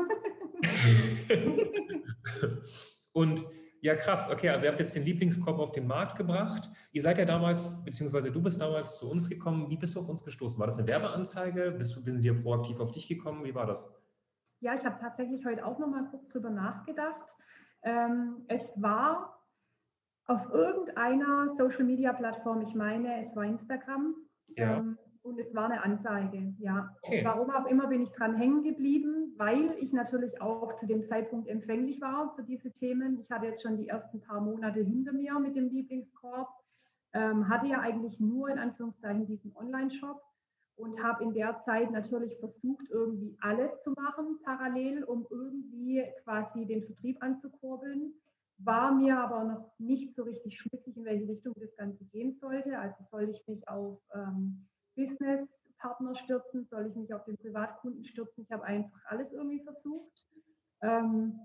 Und 3.12 3.44
ja, 3.82 3.96
krass. 3.96 4.32
Okay, 4.32 4.50
also 4.50 4.66
ihr 4.66 4.72
habt 4.72 4.80
jetzt 4.80 4.96
den 4.96 5.04
Lieblingskorb 5.04 5.58
auf 5.58 5.72
den 5.72 5.88
Markt 5.88 6.16
gebracht. 6.16 6.70
Ihr 6.92 7.02
seid 7.02 7.18
ja 7.18 7.26
damals, 7.26 7.84
beziehungsweise 7.84 8.32
du 8.32 8.40
bist 8.40 8.62
damals 8.62 9.00
zu 9.00 9.10
uns 9.10 9.28
gekommen. 9.28 9.68
Wie 9.72 9.78
bist 9.78 9.96
du 9.96 10.02
auf 10.02 10.10
uns 10.10 10.24
gestoßen? 10.24 10.60
War 10.60 10.68
das 10.68 10.78
eine 10.78 10.88
Werbeanzeige? 10.88 11.72
Bist 11.72 11.96
du, 11.96 12.02
sind 12.02 12.22
wir 12.22 12.40
proaktiv 12.40 12.80
auf 12.80 12.92
dich 12.92 13.08
gekommen? 13.08 13.44
Wie 13.44 13.56
war 13.56 13.66
das? 13.66 13.92
Ja, 14.60 14.76
ich 14.76 14.86
habe 14.86 15.00
tatsächlich 15.00 15.44
heute 15.44 15.66
auch 15.66 15.80
noch 15.80 15.88
mal 15.88 16.08
kurz 16.12 16.30
drüber 16.30 16.52
nachgedacht. 16.52 17.36
Ähm, 17.86 18.44
es 18.48 18.82
war 18.82 19.40
auf 20.28 20.52
irgendeiner 20.52 21.48
Social-Media-Plattform, 21.48 22.62
ich 22.62 22.74
meine, 22.76 23.20
es 23.20 23.36
war 23.36 23.46
Instagram. 23.46 24.16
Ja. 24.58 24.78
Ähm, 24.78 24.98
und 25.22 25.40
es 25.40 25.56
war 25.56 25.66
eine 25.66 25.84
Anzeige, 25.84 26.54
ja. 26.60 26.96
Okay. 27.02 27.26
Warum 27.26 27.50
auch 27.50 27.66
immer 27.66 27.88
bin 27.88 28.04
ich 28.04 28.12
dran 28.12 28.36
hängen 28.36 28.62
geblieben, 28.62 29.34
weil 29.38 29.76
ich 29.80 29.92
natürlich 29.92 30.40
auch 30.40 30.76
zu 30.76 30.86
dem 30.86 31.02
Zeitpunkt 31.02 31.48
empfänglich 31.48 32.00
war 32.00 32.36
für 32.36 32.44
diese 32.44 32.72
Themen. 32.72 33.20
Ich 33.20 33.32
hatte 33.32 33.48
jetzt 33.48 33.64
schon 33.64 33.78
die 33.78 33.88
ersten 33.88 34.22
paar 34.22 34.40
Monate 34.40 34.82
hinter 34.82 35.14
mir 35.14 35.40
mit 35.40 35.56
dem 35.56 35.70
Lieblingskorb, 35.70 36.48
ähm, 37.14 37.50
hatte 37.50 37.66
ja 37.66 37.80
eigentlich 37.80 38.20
nur 38.20 38.50
in 38.50 38.60
Anführungszeichen 38.60 39.26
diesen 39.26 39.56
Online-Shop 39.56 40.22
und 40.78 41.02
habe 41.02 41.24
in 41.24 41.34
der 41.34 41.58
Zeit 41.58 41.92
natürlich 41.92 42.38
versucht, 42.40 42.90
irgendwie 42.90 43.38
alles 43.40 43.80
zu 43.82 43.92
machen 43.92 44.40
parallel, 44.44 45.04
um 45.04 45.26
irgendwie 45.30 46.04
quasi 46.24 46.66
den 46.66 46.84
Vertrieb 46.84 47.22
anzukurbeln. 47.22 48.14
War 48.58 48.94
mir 48.94 49.18
aber 49.20 49.44
noch 49.44 49.74
nicht 49.80 50.14
so 50.14 50.24
richtig 50.24 50.58
schlüssig, 50.58 50.96
in 50.96 51.06
welche 51.06 51.28
Richtung 51.28 51.54
das 51.60 51.76
Ganze 51.76 52.06
gehen 52.06 52.34
sollte. 52.34 52.78
Also 52.78 53.04
soll 53.04 53.30
ich 53.30 53.46
mich 53.48 53.68
auf 53.68 54.00
ähm, 54.14 54.68
Businesspartner 54.96 56.16
stürzen? 56.16 56.66
Soll 56.66 56.88
ich 56.88 56.96
mich 56.96 57.14
auf 57.14 57.26
den 57.26 57.38
Privatkunden 57.38 58.06
stürzen? 58.06 58.44
Ich 58.44 58.52
habe 58.52 58.64
einfach 58.64 59.00
alles 59.08 59.34
irgendwie 59.34 59.62
versucht. 59.62 60.26
Ähm, 60.82 61.40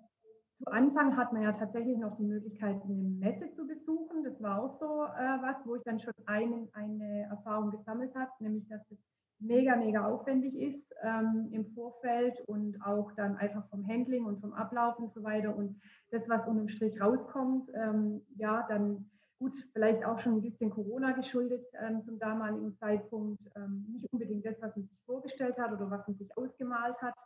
zu 0.59 0.67
Anfang 0.67 1.17
hat 1.17 1.33
man 1.33 1.43
ja 1.43 1.53
tatsächlich 1.53 1.99
noch 1.99 2.17
die 2.17 2.27
Möglichkeit, 2.27 2.83
eine 2.83 2.95
Messe 2.95 3.49
zu 3.51 3.67
besuchen. 3.67 4.23
Das 4.23 4.41
war 4.43 4.63
auch 4.63 4.69
so 4.69 5.05
äh, 5.05 5.43
was, 5.43 5.67
wo 5.67 5.75
ich 5.75 5.83
dann 5.85 5.99
schon 5.99 6.13
ein, 6.27 6.69
eine 6.75 7.23
Erfahrung 7.31 7.71
gesammelt 7.71 8.15
habe, 8.15 8.31
nämlich 8.41 8.69
dass 8.69 8.89
es 8.91 8.99
mega, 9.41 9.77
mega 9.77 10.07
aufwendig 10.07 10.55
ist 10.55 10.95
ähm, 11.03 11.49
im 11.53 11.67
Vorfeld 11.75 12.41
und 12.47 12.81
auch 12.85 13.11
dann 13.13 13.37
einfach 13.37 13.67
vom 13.69 13.87
Handling 13.87 14.25
und 14.27 14.41
vom 14.41 14.53
Ablauf 14.53 14.99
und 14.99 15.13
so 15.13 15.23
weiter. 15.23 15.57
Und 15.57 15.81
das, 16.11 16.29
was 16.29 16.47
unterm 16.47 16.69
Strich 16.69 17.01
rauskommt, 17.01 17.71
ähm, 17.75 18.23
ja, 18.37 18.67
dann 18.69 19.11
gut, 19.39 19.55
vielleicht 19.73 20.05
auch 20.05 20.19
schon 20.19 20.35
ein 20.35 20.43
bisschen 20.43 20.71
Corona 20.71 21.13
geschuldet 21.13 21.65
ähm, 21.83 22.03
zum 22.03 22.19
damaligen 22.19 22.75
Zeitpunkt. 22.77 23.43
Ähm, 23.57 23.87
nicht 23.91 24.07
unbedingt 24.13 24.45
das, 24.45 24.61
was 24.61 24.77
man 24.77 24.87
sich 24.87 25.01
vorgestellt 25.07 25.59
hat 25.59 25.73
oder 25.73 25.91
was 25.91 26.07
man 26.07 26.17
sich 26.17 26.37
ausgemalt 26.37 27.01
hat 27.01 27.19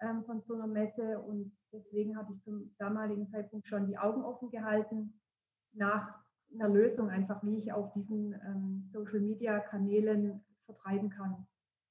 ähm, 0.00 0.24
von 0.24 0.40
so 0.40 0.54
einer 0.54 0.66
Messe. 0.66 1.18
Und 1.18 1.52
deswegen 1.72 2.16
hatte 2.16 2.32
ich 2.32 2.40
zum 2.42 2.74
damaligen 2.78 3.28
Zeitpunkt 3.28 3.68
schon 3.68 3.86
die 3.86 3.98
Augen 3.98 4.22
offen 4.22 4.50
gehalten 4.50 5.20
nach 5.72 6.14
einer 6.54 6.70
Lösung 6.70 7.10
einfach, 7.10 7.42
wie 7.42 7.58
ich 7.58 7.72
auf 7.72 7.92
diesen 7.92 8.32
ähm, 8.32 8.88
Social-Media-Kanälen 8.90 10.42
vertreiben 10.64 11.10
kann, 11.10 11.46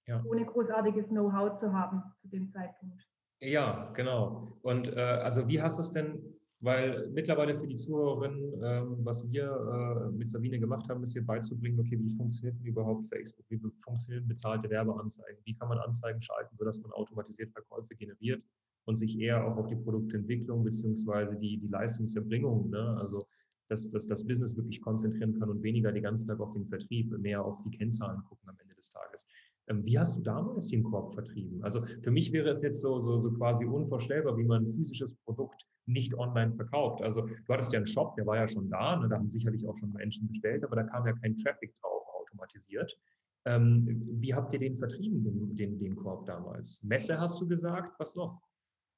ja. 0.07 0.23
ohne 0.25 0.45
großartiges 0.45 1.09
Know-how 1.09 1.53
zu 1.53 1.71
haben 1.71 2.01
zu 2.21 2.27
dem 2.27 2.49
Zeitpunkt. 2.49 3.05
Ja, 3.39 3.91
genau. 3.93 4.57
Und 4.61 4.95
äh, 4.95 4.99
also 4.99 5.47
wie 5.47 5.61
hast 5.61 5.77
du 5.77 5.81
es 5.81 5.91
denn 5.91 6.33
weil 6.59 7.07
mittlerweile 7.09 7.55
für 7.55 7.67
die 7.67 7.75
Zuhörerinnen, 7.75 8.63
ähm, 8.63 8.97
was 9.05 9.31
wir 9.31 9.45
äh, 9.45 10.11
mit 10.11 10.27
Sabine 10.27 10.59
gemacht 10.59 10.89
haben, 10.89 11.03
ist 11.03 11.13
hier 11.13 11.23
beizubringen, 11.23 11.79
okay, 11.79 11.99
wie 12.01 12.09
funktioniert 12.09 12.57
denn 12.57 12.65
überhaupt 12.65 13.05
Facebook? 13.05 13.45
Wie 13.49 13.61
funktionieren 13.79 14.27
bezahlte 14.27 14.67
Werbeanzeigen? 14.67 15.39
Wie 15.43 15.53
kann 15.53 15.69
man 15.69 15.77
Anzeigen 15.77 16.19
schalten, 16.19 16.57
sodass 16.57 16.81
man 16.81 16.91
automatisiert 16.93 17.51
Verkäufe 17.51 17.93
generiert? 17.95 18.43
und 18.87 18.95
sich 18.95 19.19
eher 19.19 19.45
auch 19.45 19.57
auf 19.57 19.67
die 19.67 19.75
Produktentwicklung 19.75 20.63
beziehungsweise 20.63 21.35
die, 21.35 21.57
die 21.57 21.67
Leistungserbringung, 21.67 22.69
ne? 22.69 22.97
also 22.99 23.27
dass, 23.69 23.91
dass 23.91 24.07
das 24.07 24.25
Business 24.25 24.55
wirklich 24.55 24.81
konzentrieren 24.81 25.37
kann 25.37 25.49
und 25.49 25.61
weniger 25.61 25.91
den 25.91 26.03
ganzen 26.03 26.25
Tag 26.25 26.39
auf 26.39 26.53
den 26.53 26.65
Vertrieb, 26.65 27.11
mehr 27.19 27.43
auf 27.43 27.59
die 27.61 27.69
Kennzahlen 27.69 28.23
gucken 28.23 28.47
am 28.47 28.57
Ende 28.61 28.73
des 28.75 28.89
Tages. 28.89 29.27
Ähm, 29.67 29.85
wie 29.85 29.99
hast 29.99 30.17
du 30.17 30.21
damals 30.21 30.69
den 30.69 30.83
Korb 30.83 31.13
vertrieben? 31.13 31.61
Also 31.63 31.83
für 32.01 32.11
mich 32.11 32.31
wäre 32.31 32.49
es 32.49 32.61
jetzt 32.61 32.81
so, 32.81 32.99
so, 32.99 33.17
so 33.17 33.31
quasi 33.33 33.65
unvorstellbar, 33.65 34.37
wie 34.37 34.45
man 34.45 34.63
ein 34.63 34.67
physisches 34.67 35.13
Produkt 35.25 35.67
nicht 35.85 36.13
online 36.15 36.53
verkauft. 36.53 37.01
Also 37.01 37.21
du 37.21 37.53
hattest 37.53 37.73
ja 37.73 37.77
einen 37.77 37.87
Shop, 37.87 38.15
der 38.15 38.25
war 38.25 38.37
ja 38.37 38.47
schon 38.47 38.69
da, 38.69 38.95
ne, 38.95 39.09
da 39.09 39.17
haben 39.17 39.29
sicherlich 39.29 39.67
auch 39.67 39.75
schon 39.75 39.91
Menschen 39.93 40.27
bestellt, 40.27 40.63
aber 40.63 40.77
da 40.77 40.83
kam 40.83 41.05
ja 41.05 41.13
kein 41.13 41.35
Traffic 41.35 41.73
drauf 41.81 42.03
automatisiert. 42.21 42.97
Ähm, 43.45 44.03
wie 44.19 44.33
habt 44.33 44.53
ihr 44.53 44.59
den 44.59 44.75
vertrieben, 44.75 45.23
den, 45.23 45.55
den, 45.55 45.79
den 45.79 45.95
Korb 45.95 46.25
damals? 46.25 46.83
Messe 46.83 47.19
hast 47.19 47.39
du 47.41 47.47
gesagt, 47.47 47.97
was 47.99 48.15
noch? 48.15 48.41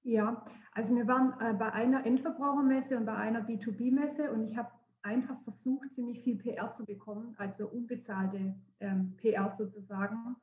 Ja, 0.03 0.43
also 0.71 0.95
wir 0.95 1.07
waren 1.07 1.33
äh, 1.39 1.53
bei 1.57 1.71
einer 1.71 2.05
Endverbrauchermesse 2.05 2.97
und 2.97 3.05
bei 3.05 3.15
einer 3.15 3.45
B2B-Messe 3.45 4.31
und 4.31 4.43
ich 4.43 4.55
habe 4.55 4.69
einfach 5.01 5.39
versucht, 5.43 5.93
ziemlich 5.93 6.21
viel 6.23 6.37
PR 6.37 6.71
zu 6.71 6.85
bekommen, 6.85 7.35
also 7.37 7.67
unbezahlte 7.67 8.55
ähm, 8.79 9.15
PR 9.17 9.49
sozusagen. 9.49 10.35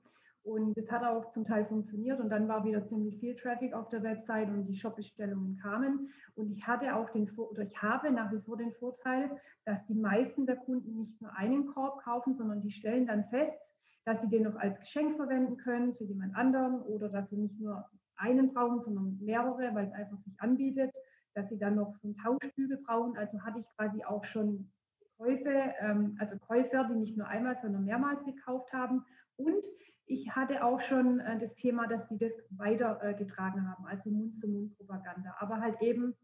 Und 0.47 0.79
es 0.79 0.89
hat 0.93 1.03
auch 1.03 1.33
zum 1.33 1.45
Teil 1.45 1.67
funktioniert 1.67 2.21
und 2.21 2.31
dann 2.31 2.47
war 2.47 2.65
wieder 2.65 2.85
ziemlich 2.85 3.19
viel 3.19 3.35
Traffic 3.35 3.75
auf 3.75 3.89
der 3.89 4.05
Website 4.05 4.49
und 4.49 4.67
die 4.67 4.77
Shopbestellungen 4.77 5.57
kamen. 5.57 6.09
Und 6.37 6.53
ich 6.53 6.65
hatte 6.65 6.95
auch 6.95 7.11
den 7.11 7.29
oder 7.37 7.65
ich 7.65 7.83
habe 7.83 8.13
nach 8.13 8.31
wie 8.31 8.41
vor 8.41 8.57
den 8.57 8.73
Vorteil, 8.75 9.29
dass 9.65 9.85
die 9.87 9.97
meisten 9.97 10.47
der 10.47 10.55
Kunden 10.55 11.01
nicht 11.01 11.21
nur 11.21 11.35
einen 11.35 11.67
Korb 11.67 12.01
kaufen, 12.05 12.37
sondern 12.37 12.63
die 12.63 12.71
stellen 12.71 13.09
dann 13.09 13.25
fest, 13.25 13.59
dass 14.05 14.23
sie 14.23 14.29
den 14.29 14.45
noch 14.45 14.55
als 14.55 14.79
Geschenk 14.79 15.17
verwenden 15.17 15.57
können 15.57 15.97
für 15.97 16.05
jemand 16.05 16.37
anderen 16.37 16.81
oder 16.83 17.09
dass 17.09 17.31
sie 17.31 17.39
nicht 17.39 17.59
nur 17.59 17.85
einen 18.15 18.55
brauchen, 18.55 18.79
sondern 18.79 19.19
mehrere, 19.21 19.75
weil 19.75 19.87
es 19.87 19.93
einfach 19.93 20.19
sich 20.21 20.41
anbietet, 20.41 20.93
dass 21.35 21.49
sie 21.49 21.59
dann 21.59 21.75
noch 21.75 21.93
so 21.97 22.07
einen 22.07 22.17
Tauschbügel 22.19 22.77
brauchen. 22.87 23.17
Also 23.17 23.43
hatte 23.43 23.59
ich 23.59 23.67
quasi 23.77 24.05
auch 24.05 24.25
schon 24.25 24.71
Käufe, 25.19 25.75
ähm, 25.81 26.17
also 26.21 26.39
Käufer, 26.39 26.85
die 26.85 26.95
nicht 26.95 27.17
nur 27.17 27.27
einmal, 27.27 27.59
sondern 27.59 27.85
mehrmals 27.85 28.25
gekauft 28.25 28.73
haben. 28.73 29.05
Und 29.37 29.67
ich 30.07 30.31
hatte 30.35 30.65
auch 30.65 30.81
schon 30.81 31.21
äh, 31.21 31.39
das 31.39 31.55
Thema, 31.55 31.87
dass 31.87 32.07
die 32.09 32.19
das 32.19 32.33
weitergetragen 32.51 33.69
haben, 33.69 33.87
also 33.87 34.11
Mund-zu-Mund-Propaganda, 34.11 35.37
aber 35.39 35.61
halt 35.61 35.81
eben 35.83 36.15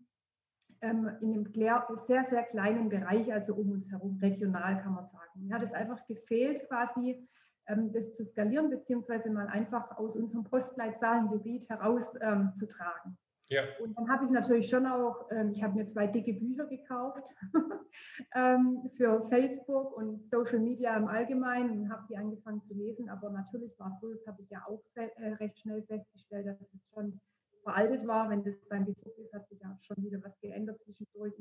ähm, 0.81 1.11
in 1.21 1.33
einem 1.33 1.97
sehr, 1.97 2.25
sehr 2.25 2.45
kleinen 2.45 2.89
Bereich, 2.89 3.33
also 3.33 3.55
um 3.55 3.73
uns 3.73 3.91
herum, 3.91 4.19
regional 4.21 4.81
kann 4.83 4.95
man 4.95 5.03
sagen. 5.03 5.47
Mir 5.47 5.55
hat 5.55 5.63
es 5.63 5.73
einfach 5.73 6.05
gefehlt, 6.07 6.67
quasi 6.69 7.29
ähm, 7.67 7.93
das 7.93 8.15
zu 8.15 8.25
skalieren, 8.25 8.71
beziehungsweise 8.71 9.31
mal 9.31 9.49
einfach 9.49 9.97
aus 9.97 10.17
unserem 10.17 10.45
Postleitzahlengebiet 10.45 11.69
herauszutragen. 11.69 13.11
Ähm, 13.11 13.17
ja. 13.49 13.65
Und 13.81 13.97
dann 13.99 14.09
habe 14.09 14.25
ich 14.25 14.31
natürlich 14.31 14.69
schon 14.69 14.87
auch, 14.87 15.29
ähm, 15.31 15.51
ich 15.53 15.63
habe 15.63 15.75
mir 15.75 15.87
zwei 15.87 16.07
dicke 16.07 16.33
Bücher 16.35 16.67
gekauft 16.67 17.35
ähm, 18.35 18.91
für 18.97 19.23
Facebook 19.25 19.97
und 19.97 20.27
Social 20.27 20.59
Media 20.59 20.97
im 20.97 21.07
Allgemeinen 21.07 21.83
und 21.83 21.91
habe 21.91 22.07
die 22.09 22.17
angefangen 22.17 22.63
zu 22.63 22.75
lesen. 22.75 23.09
Aber 23.09 23.31
natürlich 23.31 23.79
war 23.79 23.89
es 23.89 24.01
so, 24.01 24.13
das 24.13 24.27
habe 24.27 24.43
ich 24.43 24.51
ja 24.51 24.65
auch 24.67 24.83
äh, 24.95 25.33
recht 25.35 25.59
schnell 25.59 25.83
festgestellt, 25.83 26.47
dass 26.47 26.61
es 26.61 26.89
schon 26.95 27.21
veraltet 27.63 28.07
war. 28.07 28.31
Wenn 28.31 28.43
das 28.43 28.57
dann 28.69 28.87
gedruckt 28.87 29.19
ist, 29.19 29.33
hat 29.35 29.49
sich 29.49 29.61
ja 29.61 29.79
schon 29.83 30.03
wieder 30.03 30.23
was 30.23 30.39
geändert 30.41 30.81
zwischendurch. 30.83 31.35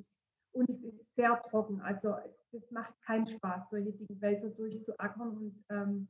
Und 0.54 0.70
es 0.70 0.84
ist 0.84 1.16
sehr 1.16 1.40
trocken. 1.50 1.80
Also 1.82 2.16
es, 2.26 2.62
es 2.62 2.72
macht 2.72 2.94
keinen 3.04 3.26
Spaß, 3.26 3.70
solche 3.70 3.94
dicken 3.94 4.20
Wälzer 4.22 4.50
durchzuackern. 4.50 5.38
Und 5.38 5.64
ähm, 5.70 6.08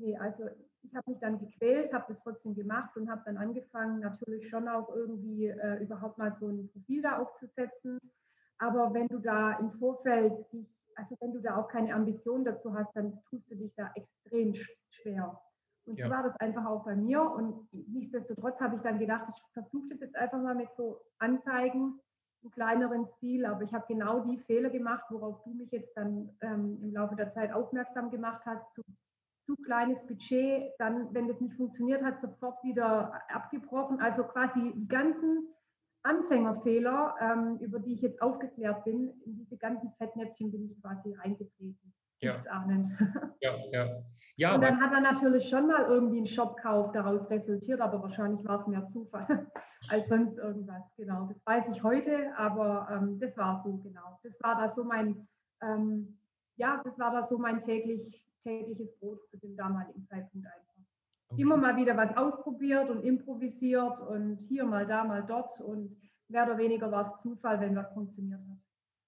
nee, 0.00 0.16
also 0.16 0.48
ich 0.82 0.94
habe 0.94 1.10
mich 1.10 1.20
dann 1.20 1.38
gequält, 1.38 1.92
habe 1.92 2.06
das 2.08 2.22
trotzdem 2.22 2.54
gemacht 2.54 2.96
und 2.96 3.10
habe 3.10 3.22
dann 3.24 3.36
angefangen, 3.36 4.00
natürlich 4.00 4.48
schon 4.48 4.68
auch 4.68 4.88
irgendwie 4.94 5.46
äh, 5.46 5.82
überhaupt 5.82 6.18
mal 6.18 6.34
so 6.40 6.48
ein 6.48 6.68
Profil 6.70 7.02
da 7.02 7.18
aufzusetzen. 7.18 7.98
Aber 8.58 8.92
wenn 8.92 9.08
du 9.08 9.18
da 9.18 9.58
im 9.58 9.72
Vorfeld 9.72 10.50
dich, 10.52 10.68
also 10.96 11.16
wenn 11.20 11.32
du 11.32 11.40
da 11.40 11.56
auch 11.56 11.68
keine 11.68 11.94
Ambition 11.94 12.44
dazu 12.44 12.74
hast, 12.74 12.94
dann 12.96 13.22
tust 13.30 13.50
du 13.50 13.56
dich 13.56 13.74
da 13.74 13.92
extrem 13.94 14.54
schwer. 14.90 15.40
Und 15.86 15.98
ja. 15.98 16.06
so 16.06 16.12
war 16.12 16.22
das 16.22 16.36
einfach 16.40 16.66
auch 16.66 16.84
bei 16.84 16.94
mir. 16.94 17.22
Und 17.22 17.68
nichtsdestotrotz 17.72 18.60
habe 18.60 18.76
ich 18.76 18.82
dann 18.82 18.98
gedacht, 18.98 19.26
ich 19.28 19.42
versuche 19.52 19.88
das 19.90 20.00
jetzt 20.00 20.16
einfach 20.16 20.40
mal 20.40 20.54
mit 20.54 20.70
so 20.76 21.00
Anzeigen 21.18 22.00
im 22.42 22.50
kleineren 22.50 23.06
Stil. 23.06 23.46
Aber 23.46 23.62
ich 23.62 23.72
habe 23.72 23.86
genau 23.88 24.20
die 24.20 24.38
Fehler 24.38 24.70
gemacht, 24.70 25.04
worauf 25.10 25.42
du 25.44 25.50
mich 25.54 25.70
jetzt 25.70 25.96
dann 25.96 26.36
ähm, 26.42 26.78
im 26.82 26.92
Laufe 26.92 27.16
der 27.16 27.32
Zeit 27.32 27.52
aufmerksam 27.52 28.10
gemacht 28.10 28.42
hast, 28.44 28.74
zu 28.74 28.82
zu 29.50 29.62
kleines 29.62 30.06
Budget, 30.06 30.72
dann, 30.78 31.12
wenn 31.12 31.26
das 31.28 31.40
nicht 31.40 31.54
funktioniert 31.54 32.02
hat, 32.02 32.18
sofort 32.18 32.62
wieder 32.62 33.12
abgebrochen. 33.28 34.00
Also 34.00 34.24
quasi 34.24 34.72
die 34.74 34.88
ganzen 34.88 35.48
Anfängerfehler, 36.02 37.14
ähm, 37.20 37.58
über 37.58 37.78
die 37.78 37.94
ich 37.94 38.02
jetzt 38.02 38.22
aufgeklärt 38.22 38.84
bin, 38.84 39.10
in 39.24 39.36
diese 39.36 39.56
ganzen 39.56 39.92
Fettnäpfchen 39.98 40.50
bin 40.50 40.70
ich 40.70 40.80
quasi 40.80 41.12
reingetreten. 41.14 41.92
Ja. 42.20 42.32
Nichtsahnend. 42.32 42.86
Ja, 43.40 43.56
ja. 43.72 44.02
ja 44.36 44.54
Und 44.54 44.62
dann 44.62 44.80
hat 44.80 44.92
er 44.92 45.00
natürlich 45.00 45.48
schon 45.48 45.66
mal 45.66 45.86
irgendwie 45.86 46.18
einen 46.18 46.26
Shopkauf 46.26 46.92
daraus 46.92 47.28
resultiert, 47.30 47.80
aber 47.80 48.02
wahrscheinlich 48.02 48.44
war 48.46 48.60
es 48.60 48.66
mehr 48.66 48.84
Zufall 48.84 49.46
als 49.88 50.08
sonst 50.08 50.38
irgendwas. 50.38 50.84
Genau, 50.96 51.26
das 51.26 51.44
weiß 51.44 51.68
ich 51.70 51.82
heute, 51.82 52.36
aber 52.36 52.88
ähm, 52.90 53.18
das 53.18 53.36
war 53.36 53.56
so, 53.56 53.78
genau. 53.78 54.18
Das 54.22 54.40
war 54.42 54.56
da 54.56 54.68
so 54.68 54.84
mein, 54.84 55.26
ähm, 55.62 56.18
ja, 56.56 56.80
das 56.84 56.98
war 56.98 57.10
da 57.10 57.22
so 57.22 57.38
mein 57.38 57.60
täglich 57.60 58.24
tägliches 58.42 58.96
Brot 58.98 59.20
zu 59.30 59.36
dem 59.38 59.56
damaligen 59.56 60.04
Zeitpunkt 60.06 60.46
einfach. 60.46 60.70
Okay. 61.28 61.42
Immer 61.42 61.56
mal 61.56 61.76
wieder 61.76 61.96
was 61.96 62.16
ausprobiert 62.16 62.90
und 62.90 63.04
improvisiert 63.04 64.00
und 64.00 64.38
hier 64.48 64.64
mal 64.64 64.86
da, 64.86 65.04
mal 65.04 65.24
dort 65.26 65.60
und 65.60 65.96
mehr 66.28 66.44
oder 66.44 66.58
weniger 66.58 66.90
war 66.90 67.02
es 67.02 67.22
Zufall, 67.22 67.60
wenn 67.60 67.76
was 67.76 67.92
funktioniert 67.92 68.40
hat. 68.40 68.58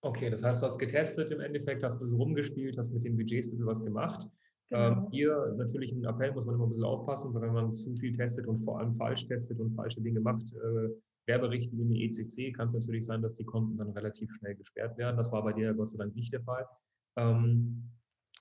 Okay, 0.05 0.31
das 0.31 0.43
heißt, 0.43 0.63
du 0.63 0.67
hast 0.67 0.79
getestet 0.79 1.31
im 1.31 1.41
Endeffekt, 1.41 1.83
hast 1.83 1.97
ein 1.97 2.01
bisschen 2.01 2.17
rumgespielt, 2.17 2.77
hast 2.77 2.93
mit 2.93 3.05
den 3.05 3.17
Budgets 3.17 3.47
ein 3.47 3.51
bisschen 3.51 3.67
was 3.67 3.85
gemacht. 3.85 4.29
Genau. 4.69 4.87
Ähm, 4.87 5.09
hier 5.11 5.55
natürlich 5.57 5.93
ein 5.93 6.05
Appell, 6.05 6.33
muss 6.33 6.47
man 6.47 6.55
immer 6.55 6.65
ein 6.65 6.71
bisschen 6.71 6.85
aufpassen, 6.85 7.35
weil 7.35 7.43
wenn 7.43 7.53
man 7.53 7.75
zu 7.75 7.95
viel 7.97 8.13
testet 8.13 8.47
und 8.47 8.59
vor 8.59 8.79
allem 8.79 8.95
falsch 8.95 9.27
testet 9.27 9.61
und 9.61 9.75
falsche 9.75 10.01
Dinge 10.01 10.21
macht, 10.21 10.55
äh, 10.55 10.89
Werberichtlinie 11.27 12.09
ECC, 12.09 12.53
kann 12.53 12.67
es 12.67 12.75
natürlich 12.75 13.07
sein, 13.07 13.23
dass 13.23 13.37
die 13.37 13.45
Konten 13.45 13.77
dann 13.77 13.91
relativ 13.91 14.33
schnell 14.33 14.57
gesperrt 14.57 14.97
werden. 14.99 15.17
Das 15.17 15.31
war 15.31 15.43
bei 15.45 15.53
dir 15.53 15.73
Gott 15.75 15.91
sei 15.91 15.99
Dank 15.99 16.17
nicht 16.17 16.33
der 16.33 16.43
Fall. 16.43 16.67
Ähm, 17.17 17.91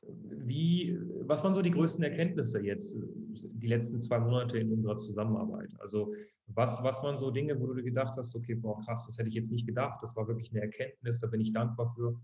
wie, 0.07 0.99
was 1.21 1.43
waren 1.43 1.53
so 1.53 1.61
die 1.61 1.71
größten 1.71 2.03
Erkenntnisse 2.03 2.63
jetzt 2.63 2.97
die 2.97 3.67
letzten 3.67 4.01
zwei 4.01 4.19
Monate 4.19 4.57
in 4.57 4.71
unserer 4.71 4.97
Zusammenarbeit? 4.97 5.73
Also 5.79 6.13
was, 6.47 6.83
was 6.83 7.03
waren 7.03 7.15
so 7.15 7.31
Dinge, 7.31 7.59
wo 7.59 7.67
du 7.67 7.83
gedacht 7.83 8.15
hast, 8.17 8.35
okay, 8.35 8.55
boah, 8.55 8.79
krass, 8.81 9.05
das 9.05 9.17
hätte 9.17 9.29
ich 9.29 9.35
jetzt 9.35 9.51
nicht 9.51 9.67
gedacht, 9.67 9.99
das 10.01 10.15
war 10.15 10.27
wirklich 10.27 10.51
eine 10.51 10.61
Erkenntnis, 10.61 11.19
da 11.19 11.27
bin 11.27 11.41
ich 11.41 11.53
dankbar 11.53 11.87
für? 11.95 12.19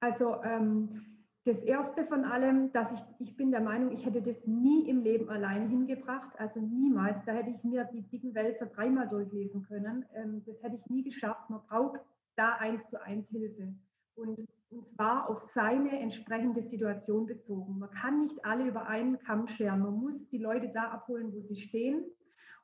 Also 0.00 0.42
ähm, 0.42 1.00
das 1.44 1.62
Erste 1.62 2.04
von 2.04 2.24
allem, 2.24 2.72
dass 2.72 2.92
ich, 2.92 3.00
ich 3.18 3.36
bin 3.36 3.50
der 3.50 3.60
Meinung, 3.60 3.92
ich 3.92 4.06
hätte 4.06 4.22
das 4.22 4.46
nie 4.46 4.88
im 4.88 5.00
Leben 5.02 5.28
allein 5.28 5.68
hingebracht, 5.68 6.32
also 6.38 6.60
niemals. 6.60 7.24
Da 7.24 7.32
hätte 7.32 7.50
ich 7.50 7.62
mir 7.62 7.84
die 7.92 8.02
dicken 8.02 8.34
Wälzer 8.34 8.66
dreimal 8.66 9.08
durchlesen 9.08 9.62
können. 9.62 10.04
Ähm, 10.14 10.42
das 10.46 10.62
hätte 10.62 10.76
ich 10.76 10.86
nie 10.88 11.02
geschafft. 11.02 11.50
Man 11.50 11.60
braucht 11.68 12.00
da 12.36 12.56
eins 12.56 12.86
zu 12.86 13.00
eins 13.00 13.28
Hilfe. 13.30 13.74
Und 14.14 14.40
und 14.72 14.86
zwar 14.86 15.28
auf 15.28 15.40
seine 15.40 16.00
entsprechende 16.00 16.62
Situation 16.62 17.26
bezogen. 17.26 17.78
Man 17.78 17.90
kann 17.90 18.20
nicht 18.20 18.44
alle 18.44 18.64
über 18.64 18.86
einen 18.86 19.18
Kamm 19.18 19.46
scheren. 19.46 19.80
Man 19.80 19.94
muss 19.94 20.28
die 20.28 20.38
Leute 20.38 20.70
da 20.72 20.90
abholen, 20.90 21.32
wo 21.32 21.40
sie 21.40 21.56
stehen. 21.56 22.04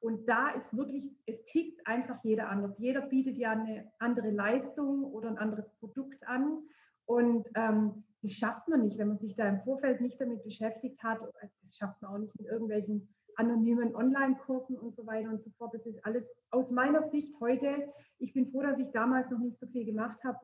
Und 0.00 0.28
da 0.28 0.50
ist 0.50 0.76
wirklich, 0.76 1.10
es 1.26 1.42
tickt 1.44 1.86
einfach 1.86 2.22
jeder 2.24 2.48
anders. 2.48 2.78
Jeder 2.78 3.02
bietet 3.02 3.36
ja 3.36 3.50
eine 3.50 3.90
andere 3.98 4.30
Leistung 4.30 5.04
oder 5.04 5.28
ein 5.28 5.38
anderes 5.38 5.70
Produkt 5.78 6.26
an. 6.26 6.62
Und 7.04 7.46
ähm, 7.54 8.04
das 8.22 8.32
schafft 8.32 8.68
man 8.68 8.82
nicht, 8.82 8.98
wenn 8.98 9.08
man 9.08 9.18
sich 9.18 9.34
da 9.36 9.48
im 9.48 9.60
Vorfeld 9.60 10.00
nicht 10.00 10.20
damit 10.20 10.42
beschäftigt 10.44 11.02
hat. 11.02 11.22
Das 11.62 11.76
schafft 11.76 12.00
man 12.00 12.12
auch 12.12 12.18
nicht 12.18 12.38
mit 12.38 12.48
irgendwelchen 12.48 13.08
anonymen 13.38 13.94
Online-Kursen 13.94 14.77
und 14.79 14.94
so 14.94 15.07
weiter 15.07 15.31
und 15.31 15.40
so 15.40 15.51
fort. 15.51 15.72
Das 15.72 15.87
ist 15.87 16.05
alles 16.05 16.35
aus 16.51 16.70
meiner 16.70 17.01
Sicht 17.01 17.33
heute. 17.40 17.88
Ich 18.18 18.33
bin 18.33 18.46
froh, 18.51 18.62
dass 18.62 18.79
ich 18.79 18.90
damals 18.90 19.31
noch 19.31 19.38
nicht 19.38 19.59
so 19.59 19.66
viel 19.68 19.85
gemacht 19.85 20.22
habe. 20.24 20.38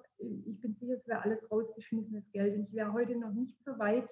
Ich 0.47 0.61
bin 0.61 0.75
sicher, 0.75 0.95
es 0.95 1.07
wäre 1.09 1.23
alles 1.23 1.51
rausgeschmissenes 1.51 2.31
Geld. 2.31 2.55
Und 2.55 2.63
ich 2.63 2.75
wäre 2.75 2.93
heute 2.93 3.17
noch 3.17 3.33
nicht 3.33 3.63
so 3.63 3.79
weit, 3.79 4.09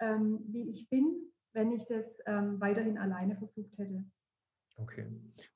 ähm, 0.00 0.40
wie 0.48 0.68
ich 0.68 0.88
bin, 0.90 1.30
wenn 1.54 1.72
ich 1.72 1.86
das 1.86 2.18
ähm, 2.26 2.60
weiterhin 2.60 2.98
alleine 2.98 3.36
versucht 3.36 3.78
hätte. 3.78 4.04
Okay. 4.76 5.06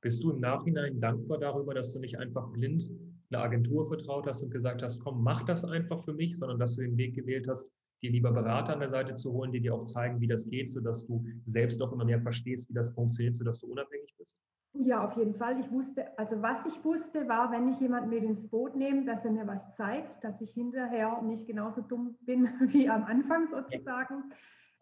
Bist 0.01 0.23
du 0.23 0.31
im 0.31 0.41
Nachhinein 0.41 1.01
dankbar 1.01 1.39
darüber, 1.39 1.75
dass 1.75 1.93
du 1.93 2.01
nicht 2.01 2.19
einfach 2.19 2.49
blind 2.53 2.91
eine 3.31 3.43
Agentur 3.43 3.85
vertraut 3.87 4.27
hast 4.27 4.43
und 4.43 4.51
gesagt 4.51 4.83
hast, 4.83 5.01
komm, 5.01 5.23
mach 5.23 5.43
das 5.45 5.65
einfach 5.65 6.03
für 6.03 6.13
mich, 6.13 6.37
sondern 6.37 6.59
dass 6.59 6.77
du 6.77 6.83
den 6.83 6.97
Weg 6.97 7.15
gewählt 7.15 7.49
hast, 7.49 7.71
dir 8.03 8.11
lieber 8.11 8.33
Berater 8.33 8.73
an 8.75 8.81
der 8.81 8.89
Seite 8.89 9.15
zu 9.15 9.33
holen, 9.33 9.53
die 9.53 9.61
dir 9.61 9.75
auch 9.75 9.85
zeigen, 9.85 10.21
wie 10.21 10.27
das 10.27 10.49
geht, 10.49 10.69
sodass 10.69 11.07
du 11.07 11.25
selbst 11.45 11.81
auch 11.81 11.93
immer 11.93 12.05
mehr 12.05 12.21
verstehst, 12.21 12.69
wie 12.69 12.75
das 12.75 12.91
funktioniert, 12.91 13.35
sodass 13.37 13.59
du 13.59 13.69
unabhängig 13.69 14.15
bist? 14.19 14.37
Ja, 14.75 15.05
auf 15.05 15.17
jeden 15.17 15.35
Fall. 15.35 15.61
Ich 15.61 15.71
wusste, 15.71 16.19
also 16.19 16.41
was 16.41 16.65
ich 16.65 16.83
wusste, 16.85 17.29
war, 17.29 17.53
wenn 17.53 17.69
ich 17.69 17.79
jemanden 17.81 18.09
mit 18.09 18.25
ins 18.25 18.49
Boot 18.49 18.75
nehme, 18.75 19.05
dass 19.05 19.25
er 19.25 19.31
mir 19.31 19.47
was 19.47 19.71
zeigt, 19.73 20.25
dass 20.25 20.41
ich 20.41 20.51
hinterher 20.53 21.21
nicht 21.23 21.47
genauso 21.47 21.83
dumm 21.83 22.17
bin 22.23 22.49
wie 22.69 22.89
am 22.89 23.05
Anfang 23.05 23.47
sozusagen. 23.47 24.33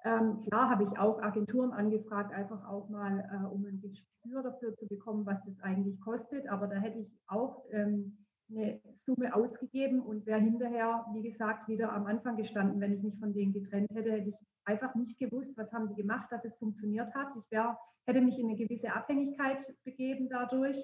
Ähm, 0.04 0.40
klar 0.40 0.70
habe 0.70 0.84
ich 0.84 0.98
auch 0.98 1.20
Agenturen 1.20 1.72
angefragt, 1.72 2.32
einfach 2.32 2.66
auch 2.66 2.88
mal, 2.88 3.18
äh, 3.18 3.46
um 3.52 3.66
ein 3.66 3.80
Gespür 3.80 4.42
dafür 4.42 4.74
zu 4.74 4.86
bekommen, 4.86 5.26
was 5.26 5.44
das 5.44 5.60
eigentlich 5.60 6.00
kostet. 6.00 6.48
Aber 6.48 6.68
da 6.68 6.76
hätte 6.76 6.98
ich 6.98 7.12
auch 7.26 7.64
ähm, 7.72 8.19
eine 8.50 8.80
Summe 8.92 9.34
ausgegeben 9.34 10.00
und 10.00 10.26
wäre 10.26 10.40
hinterher, 10.40 11.06
wie 11.12 11.22
gesagt, 11.22 11.68
wieder 11.68 11.92
am 11.92 12.06
Anfang 12.06 12.36
gestanden, 12.36 12.80
wenn 12.80 12.92
ich 12.92 13.02
mich 13.02 13.18
von 13.18 13.32
denen 13.32 13.52
getrennt 13.52 13.90
hätte, 13.92 14.12
hätte 14.12 14.30
ich 14.30 14.36
einfach 14.64 14.94
nicht 14.94 15.18
gewusst, 15.18 15.56
was 15.56 15.72
haben 15.72 15.88
die 15.88 16.02
gemacht, 16.02 16.30
dass 16.30 16.44
es 16.44 16.56
funktioniert 16.56 17.14
hat. 17.14 17.28
Ich 17.36 17.50
wär, 17.50 17.78
hätte 18.06 18.20
mich 18.20 18.38
in 18.38 18.48
eine 18.48 18.56
gewisse 18.56 18.92
Abhängigkeit 18.92 19.62
begeben 19.84 20.28
dadurch, 20.28 20.78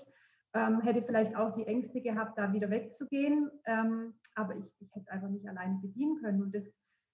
ähm, 0.54 0.80
hätte 0.80 1.02
vielleicht 1.02 1.36
auch 1.36 1.52
die 1.52 1.66
Ängste 1.66 2.00
gehabt, 2.00 2.38
da 2.38 2.52
wieder 2.52 2.70
wegzugehen, 2.70 3.50
ähm, 3.66 4.14
aber 4.34 4.56
ich, 4.56 4.72
ich 4.80 4.88
hätte 4.94 5.06
es 5.06 5.08
einfach 5.08 5.28
nicht 5.28 5.48
alleine 5.48 5.78
bedienen 5.80 6.16
können. 6.22 6.42
Und 6.42 6.54
das, 6.54 6.72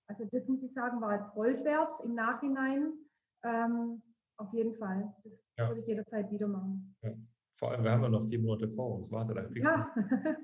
also 0.08 0.24
das 0.30 0.48
muss 0.48 0.62
ich 0.62 0.72
sagen, 0.72 1.00
war 1.00 1.16
jetzt 1.16 1.32
Gold 1.34 1.64
wert 1.64 1.90
im 2.04 2.14
Nachhinein. 2.14 2.92
Ähm, 3.44 4.02
auf 4.36 4.52
jeden 4.52 4.74
Fall. 4.76 5.14
Das 5.24 5.32
ja. 5.58 5.68
würde 5.68 5.80
ich 5.80 5.86
jederzeit 5.86 6.30
wieder 6.30 6.48
machen. 6.48 6.96
Ja. 7.02 7.12
Vor 7.62 7.70
allem, 7.70 7.85
wir 7.85 7.92
haben 7.92 8.03
ja 8.03 8.09
noch 8.09 8.27
vier 8.27 8.40
Monate 8.40 8.66
vor 8.66 8.96
uns. 8.96 9.12
Warte, 9.12 9.35
dann 9.35 9.48
kriegst 9.48 9.70
ja. 9.70 9.88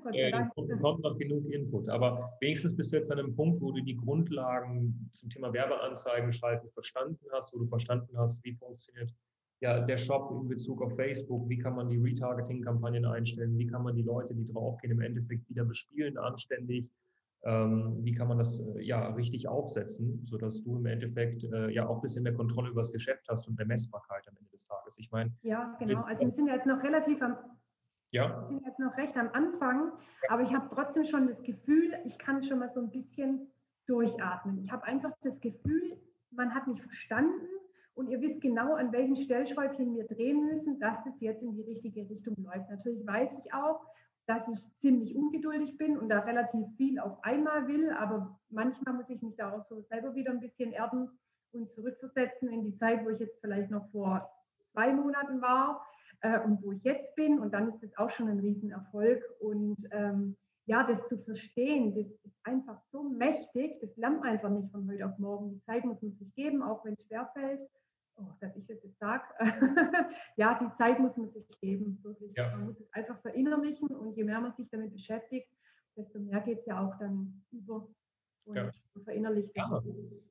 du 0.05 0.11
äh, 0.13 0.31
kommt 0.79 1.03
noch 1.03 1.17
genug 1.17 1.45
Input. 1.47 1.89
Aber 1.89 2.31
wenigstens 2.39 2.73
bist 2.73 2.93
du 2.93 2.95
jetzt 2.95 3.11
an 3.11 3.19
einem 3.19 3.35
Punkt, 3.35 3.59
wo 3.59 3.73
du 3.73 3.81
die 3.81 3.97
Grundlagen 3.97 5.09
zum 5.11 5.29
Thema 5.29 5.51
Werbeanzeigen 5.51 6.31
schalten 6.31 6.69
verstanden 6.69 7.25
hast, 7.33 7.53
wo 7.53 7.59
du 7.59 7.65
verstanden 7.65 8.17
hast, 8.17 8.41
wie 8.45 8.53
funktioniert 8.53 9.13
ja, 9.59 9.81
der 9.81 9.97
Shop 9.97 10.31
in 10.31 10.47
Bezug 10.47 10.81
auf 10.81 10.95
Facebook, 10.95 11.49
wie 11.49 11.57
kann 11.57 11.75
man 11.75 11.89
die 11.89 11.97
Retargeting-Kampagnen 11.97 13.03
einstellen, 13.03 13.57
wie 13.57 13.67
kann 13.67 13.83
man 13.83 13.97
die 13.97 14.03
Leute, 14.03 14.33
die 14.33 14.45
draufgehen, 14.45 14.93
im 14.93 15.01
Endeffekt 15.01 15.49
wieder 15.49 15.65
bespielen, 15.65 16.17
anständig, 16.17 16.89
wie 17.41 18.11
kann 18.11 18.27
man 18.27 18.37
das 18.37 18.59
äh, 18.59 18.81
ja 18.81 19.07
richtig 19.13 19.47
aufsetzen, 19.47 20.25
sodass 20.25 20.61
du 20.63 20.77
im 20.77 20.85
Endeffekt 20.85 21.43
äh, 21.43 21.69
ja 21.69 21.87
auch 21.87 21.95
ein 21.95 22.01
bisschen 22.01 22.23
mehr 22.23 22.33
Kontrolle 22.33 22.69
über 22.69 22.81
das 22.81 22.91
Geschäft 22.91 23.27
hast 23.29 23.47
und 23.47 23.57
mehr 23.57 23.65
Messbarkeit 23.65 24.27
am 24.27 24.35
Ende 24.37 24.51
des 24.51 24.65
Tages. 24.65 24.97
Ich 24.99 25.09
meine. 25.11 25.31
Ja, 25.41 25.75
genau. 25.79 26.01
Also 26.03 26.25
wir 26.25 26.27
sind 26.27 26.47
ja 26.47 26.55
jetzt 26.55 26.67
noch 26.67 26.83
relativ 26.83 27.21
am 27.21 27.37
ja. 28.11 28.41
Wir 28.41 28.47
sind 28.47 28.65
jetzt 28.65 28.79
noch 28.79 28.97
recht 28.97 29.15
am 29.17 29.29
Anfang, 29.33 29.91
aber 30.29 30.41
ich 30.41 30.53
habe 30.53 30.67
trotzdem 30.73 31.05
schon 31.05 31.27
das 31.27 31.43
Gefühl, 31.43 31.93
ich 32.05 32.17
kann 32.17 32.41
schon 32.41 32.59
mal 32.59 32.67
so 32.67 32.79
ein 32.79 32.89
bisschen 32.89 33.51
durchatmen. 33.85 34.57
Ich 34.57 34.71
habe 34.71 34.83
einfach 34.85 35.11
das 35.21 35.39
Gefühl, 35.39 35.95
man 36.31 36.53
hat 36.53 36.67
mich 36.67 36.81
verstanden 36.81 37.45
und 37.93 38.07
ihr 38.07 38.19
wisst 38.19 38.41
genau, 38.41 38.73
an 38.73 38.91
welchen 38.91 39.15
Stellschräubchen 39.15 39.95
wir 39.95 40.05
drehen 40.07 40.45
müssen, 40.45 40.79
dass 40.79 41.03
das 41.03 41.19
jetzt 41.21 41.43
in 41.43 41.53
die 41.53 41.61
richtige 41.61 42.09
Richtung 42.09 42.35
läuft. 42.37 42.69
Natürlich 42.69 43.05
weiß 43.05 43.45
ich 43.45 43.53
auch, 43.53 43.85
dass 44.29 44.47
ich 44.47 44.75
ziemlich 44.75 45.15
ungeduldig 45.15 45.75
bin 45.79 45.97
und 45.97 46.07
da 46.09 46.19
relativ 46.19 46.63
viel 46.77 46.99
auf 46.99 47.23
einmal 47.23 47.67
will, 47.67 47.89
aber 47.89 48.39
manchmal 48.51 48.93
muss 48.93 49.09
ich 49.09 49.23
mich 49.23 49.35
da 49.35 49.51
auch 49.51 49.61
so 49.61 49.81
selber 49.81 50.13
wieder 50.13 50.29
ein 50.31 50.39
bisschen 50.39 50.71
erden 50.71 51.09
und 51.51 51.71
zurückversetzen 51.71 52.47
in 52.49 52.61
die 52.61 52.75
Zeit, 52.75 53.03
wo 53.03 53.09
ich 53.09 53.17
jetzt 53.17 53.41
vielleicht 53.41 53.71
noch 53.71 53.89
vor 53.89 54.29
zwei 54.65 54.93
Monaten 54.93 55.41
war 55.41 55.83
äh, 56.21 56.39
und 56.41 56.61
wo 56.61 56.73
ich 56.73 56.83
jetzt 56.83 57.15
bin. 57.15 57.39
Und 57.39 57.55
dann 57.55 57.67
ist 57.67 57.81
das 57.81 57.97
auch 57.97 58.11
schon 58.11 58.27
ein 58.27 58.39
Riesenerfolg. 58.39 59.23
Und 59.39 59.77
ähm, 59.89 60.37
ja, 60.67 60.83
das 60.83 61.07
zu 61.07 61.17
verstehen, 61.17 61.95
das 61.95 62.05
ist 62.23 62.37
einfach 62.43 62.79
so 62.91 63.01
mächtig, 63.01 63.79
das 63.81 63.97
lernt 63.97 64.19
man 64.19 64.29
einfach 64.29 64.51
nicht 64.51 64.69
von 64.69 64.87
heute 64.87 65.07
auf 65.07 65.17
morgen. 65.17 65.49
Die 65.49 65.61
Zeit 65.63 65.83
muss 65.85 66.03
man 66.03 66.13
sich 66.13 66.31
geben, 66.35 66.61
auch 66.61 66.85
wenn 66.85 66.93
es 66.93 67.03
schwerfällt 67.07 67.67
oh, 68.19 68.33
dass 68.39 68.55
ich 68.55 68.65
das 68.67 68.83
jetzt 68.83 68.99
sage, 68.99 69.23
ja, 70.37 70.59
die 70.59 70.75
Zeit 70.77 70.99
muss 70.99 71.15
man 71.17 71.31
sich 71.31 71.47
geben, 71.59 71.99
wirklich. 72.03 72.33
Ja. 72.35 72.55
Man 72.55 72.65
muss 72.65 72.79
es 72.79 72.91
einfach 72.93 73.19
verinnerlichen 73.21 73.87
und 73.89 74.15
je 74.15 74.23
mehr 74.23 74.41
man 74.41 74.53
sich 74.53 74.69
damit 74.69 74.91
beschäftigt, 74.91 75.49
desto 75.95 76.19
mehr 76.19 76.41
geht 76.41 76.59
es 76.59 76.65
ja 76.65 76.79
auch 76.85 76.97
dann 76.99 77.43
über 77.51 77.87
und 78.45 78.55
ja. 78.55 78.71
verinnerlicht. 79.03 79.49
Ja, 79.55 79.81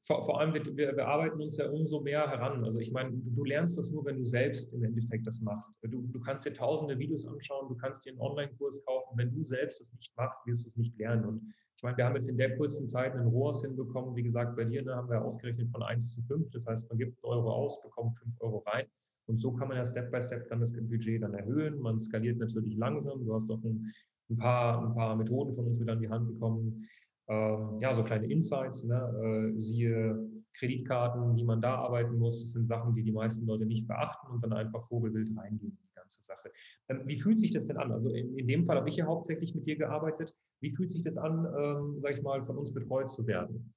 vor, 0.06 0.24
vor 0.24 0.40
allem, 0.40 0.54
wir, 0.54 0.64
wir, 0.76 0.96
wir, 0.96 1.06
arbeiten 1.06 1.40
uns 1.40 1.56
ja 1.56 1.68
umso 1.70 2.00
mehr 2.00 2.28
heran. 2.28 2.64
Also 2.64 2.78
ich 2.80 2.92
meine, 2.92 3.10
du, 3.10 3.30
du, 3.30 3.44
lernst 3.44 3.78
das 3.78 3.90
nur, 3.90 4.04
wenn 4.04 4.16
du 4.16 4.24
selbst 4.24 4.72
im 4.72 4.82
Endeffekt 4.82 5.26
das 5.26 5.40
machst. 5.40 5.70
Du, 5.82 6.02
du 6.02 6.20
kannst 6.20 6.46
dir 6.46 6.52
tausende 6.52 6.98
Videos 6.98 7.26
anschauen, 7.26 7.68
du 7.68 7.76
kannst 7.76 8.06
dir 8.06 8.10
einen 8.10 8.20
Online-Kurs 8.20 8.84
kaufen. 8.84 9.16
Wenn 9.16 9.32
du 9.32 9.44
selbst 9.44 9.80
das 9.80 9.92
nicht 9.92 10.16
machst, 10.16 10.46
wirst 10.46 10.64
du 10.64 10.70
es 10.70 10.76
nicht 10.76 10.98
lernen. 10.98 11.24
Und 11.24 11.54
ich 11.76 11.82
meine, 11.82 11.96
wir 11.96 12.06
haben 12.06 12.14
jetzt 12.14 12.28
in 12.28 12.36
der 12.36 12.56
kurzen 12.56 12.88
Zeit 12.88 13.14
einen 13.14 13.28
ROAS 13.28 13.62
hinbekommen. 13.62 14.16
Wie 14.16 14.22
gesagt, 14.24 14.56
bei 14.56 14.64
dir 14.64 14.82
ne, 14.84 14.96
haben 14.96 15.08
wir 15.08 15.22
ausgerechnet 15.22 15.70
von 15.70 15.82
1 15.82 16.14
zu 16.14 16.22
5. 16.22 16.50
Das 16.50 16.66
heißt, 16.66 16.88
man 16.88 16.98
gibt 16.98 17.22
einen 17.22 17.32
Euro 17.32 17.52
aus, 17.52 17.80
bekommt 17.82 18.18
5 18.18 18.40
Euro 18.40 18.58
rein. 18.66 18.86
Und 19.28 19.38
so 19.38 19.52
kann 19.52 19.68
man 19.68 19.76
ja 19.76 19.84
Step 19.84 20.10
by 20.10 20.20
Step 20.22 20.48
dann 20.48 20.60
das 20.60 20.72
Budget 20.72 21.22
dann 21.22 21.34
erhöhen. 21.34 21.78
Man 21.78 21.98
skaliert 21.98 22.38
natürlich 22.38 22.76
langsam. 22.76 23.24
Du 23.24 23.34
hast 23.34 23.50
auch 23.50 23.62
ein, 23.62 23.92
ein, 24.30 24.36
paar, 24.38 24.88
ein 24.88 24.94
paar 24.94 25.16
Methoden 25.16 25.52
von 25.52 25.66
uns 25.66 25.78
wieder 25.78 25.92
an 25.92 26.00
die 26.00 26.08
Hand 26.08 26.26
bekommen. 26.26 26.88
Ähm, 27.28 27.78
ja, 27.80 27.92
so 27.92 28.02
kleine 28.04 28.26
Insights, 28.26 28.84
ne? 28.84 29.52
äh, 29.54 29.60
siehe 29.60 30.18
Kreditkarten, 30.54 31.36
wie 31.36 31.44
man 31.44 31.60
da 31.60 31.76
arbeiten 31.76 32.18
muss. 32.18 32.42
Das 32.42 32.52
sind 32.52 32.66
Sachen, 32.66 32.94
die 32.94 33.02
die 33.02 33.12
meisten 33.12 33.46
Leute 33.46 33.66
nicht 33.66 33.86
beachten 33.86 34.28
und 34.28 34.42
dann 34.42 34.52
einfach 34.52 34.86
vogelwild 34.88 35.30
reingehen 35.36 35.72
in 35.72 35.88
die 35.88 35.94
ganze 35.94 36.22
Sache. 36.24 36.50
Ähm, 36.88 37.02
wie 37.04 37.20
fühlt 37.20 37.38
sich 37.38 37.52
das 37.52 37.66
denn 37.66 37.76
an? 37.76 37.92
Also 37.92 38.10
in, 38.10 38.36
in, 38.36 38.48
dem 38.48 38.64
Fall 38.64 38.78
habe 38.78 38.88
ich 38.88 38.96
ja 38.96 39.06
hauptsächlich 39.06 39.54
mit 39.54 39.66
dir 39.66 39.76
gearbeitet. 39.76 40.34
Wie 40.60 40.70
fühlt 40.70 40.90
sich 40.90 41.02
das 41.02 41.18
an, 41.18 41.46
ähm, 41.58 42.00
sage 42.00 42.14
ich 42.14 42.22
mal, 42.22 42.42
von 42.42 42.56
uns 42.56 42.72
betreut 42.72 43.10
zu 43.10 43.26
werden? 43.26 43.74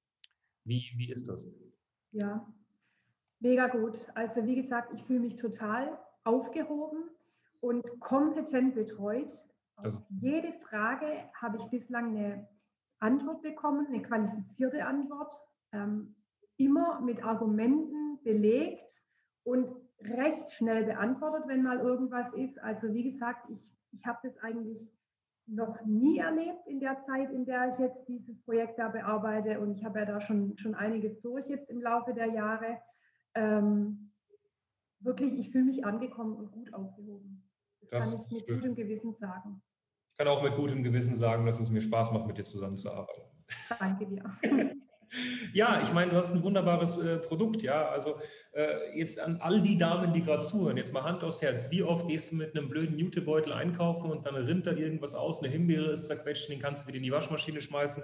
Wie, 0.64 0.82
wie 0.96 1.10
ist 1.10 1.28
das? 1.28 1.46
Ja, 2.12 2.46
mega 3.40 3.68
gut. 3.68 4.06
Also 4.14 4.44
wie 4.46 4.56
gesagt, 4.56 4.92
ich 4.94 5.04
fühle 5.04 5.20
mich 5.20 5.36
total 5.36 5.98
aufgehoben 6.24 7.10
und 7.60 8.00
kompetent 8.00 8.74
betreut. 8.74 9.32
Also. 9.76 10.00
Jede 10.08 10.52
Frage 10.68 11.06
habe 11.34 11.58
ich 11.58 11.64
bislang 11.66 12.16
eine 12.16 12.48
Antwort 13.02 13.42
bekommen, 13.42 13.86
eine 13.86 14.02
qualifizierte 14.02 14.84
Antwort, 14.86 15.34
ähm, 15.72 16.14
immer 16.56 17.00
mit 17.00 17.24
Argumenten 17.24 18.22
belegt 18.22 19.04
und 19.44 19.68
recht 20.00 20.52
schnell 20.52 20.84
beantwortet, 20.84 21.44
wenn 21.46 21.62
mal 21.62 21.80
irgendwas 21.80 22.32
ist. 22.34 22.58
Also 22.60 22.92
wie 22.94 23.04
gesagt, 23.04 23.48
ich, 23.50 23.72
ich 23.90 24.06
habe 24.06 24.18
das 24.22 24.38
eigentlich 24.38 24.88
noch 25.46 25.84
nie 25.84 26.18
erlebt 26.18 26.66
in 26.66 26.80
der 26.80 26.98
Zeit, 27.00 27.30
in 27.30 27.44
der 27.44 27.68
ich 27.68 27.78
jetzt 27.78 28.06
dieses 28.08 28.40
Projekt 28.42 28.78
da 28.78 28.88
bearbeite. 28.88 29.60
Und 29.60 29.72
ich 29.72 29.84
habe 29.84 30.00
ja 30.00 30.04
da 30.04 30.20
schon, 30.20 30.56
schon 30.58 30.74
einiges 30.74 31.20
durch 31.20 31.48
jetzt 31.48 31.68
im 31.70 31.80
Laufe 31.80 32.14
der 32.14 32.26
Jahre. 32.26 32.78
Ähm, 33.34 34.12
wirklich, 35.00 35.32
ich 35.34 35.50
fühle 35.50 35.64
mich 35.64 35.84
angekommen 35.84 36.36
und 36.36 36.52
gut 36.52 36.72
aufgehoben. 36.72 37.50
Das, 37.80 37.90
das 37.90 38.10
kann 38.10 38.20
ich 38.20 38.30
mit 38.30 38.48
gutem 38.48 38.74
Gewissen 38.76 39.14
sagen. 39.14 39.62
Ich 40.12 40.18
kann 40.18 40.28
auch 40.28 40.42
mit 40.42 40.54
gutem 40.56 40.82
Gewissen 40.82 41.16
sagen, 41.16 41.46
dass 41.46 41.58
es 41.58 41.70
mir 41.70 41.80
Spaß 41.80 42.12
macht, 42.12 42.26
mit 42.26 42.38
dir 42.38 42.44
zusammenzuarbeiten. 42.44 43.22
Danke 43.78 44.06
dir. 44.06 44.22
Ja, 45.52 45.82
ich 45.82 45.92
meine, 45.92 46.12
du 46.12 46.16
hast 46.16 46.32
ein 46.32 46.42
wunderbares 46.42 46.96
äh, 46.98 47.18
Produkt, 47.18 47.62
ja. 47.62 47.88
Also 47.88 48.18
äh, 48.52 48.98
jetzt 48.98 49.20
an 49.20 49.38
all 49.42 49.60
die 49.60 49.76
Damen, 49.76 50.14
die 50.14 50.22
gerade 50.22 50.42
zuhören, 50.42 50.78
jetzt 50.78 50.94
mal 50.94 51.02
Hand 51.02 51.22
aufs 51.22 51.42
Herz. 51.42 51.70
Wie 51.70 51.82
oft 51.82 52.08
gehst 52.08 52.32
du 52.32 52.36
mit 52.36 52.56
einem 52.56 52.70
blöden 52.70 52.98
Jutebeutel 52.98 53.52
einkaufen 53.52 54.10
und 54.10 54.24
dann 54.24 54.36
rinnt 54.36 54.66
da 54.66 54.72
irgendwas 54.72 55.14
aus, 55.14 55.42
eine 55.42 55.52
Himbeere 55.52 55.90
ist 55.90 56.06
zerquetscht, 56.06 56.48
den 56.48 56.60
kannst 56.60 56.84
du 56.84 56.88
wieder 56.88 56.96
in 56.96 57.02
die 57.02 57.12
Waschmaschine 57.12 57.60
schmeißen. 57.60 58.02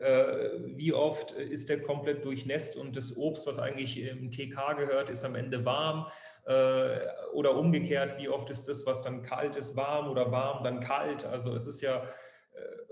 Äh, 0.00 0.50
wie 0.76 0.92
oft 0.92 1.32
ist 1.32 1.70
der 1.70 1.82
komplett 1.82 2.24
durchnässt 2.26 2.76
und 2.76 2.94
das 2.94 3.16
Obst, 3.16 3.46
was 3.46 3.58
eigentlich 3.58 3.98
im 3.98 4.30
TK 4.30 4.74
gehört, 4.76 5.08
ist 5.08 5.24
am 5.24 5.36
Ende 5.36 5.64
warm? 5.64 6.08
Äh, 6.46 6.98
oder 7.32 7.56
umgekehrt, 7.56 8.18
wie 8.18 8.28
oft 8.28 8.50
ist 8.50 8.68
das, 8.68 8.86
was 8.86 9.02
dann 9.02 9.22
kalt 9.22 9.56
ist, 9.56 9.76
warm 9.76 10.08
oder 10.08 10.32
warm, 10.32 10.64
dann 10.64 10.80
kalt? 10.80 11.24
Also 11.24 11.54
es 11.54 11.66
ist 11.66 11.80
ja 11.80 11.96
äh, 11.98 12.90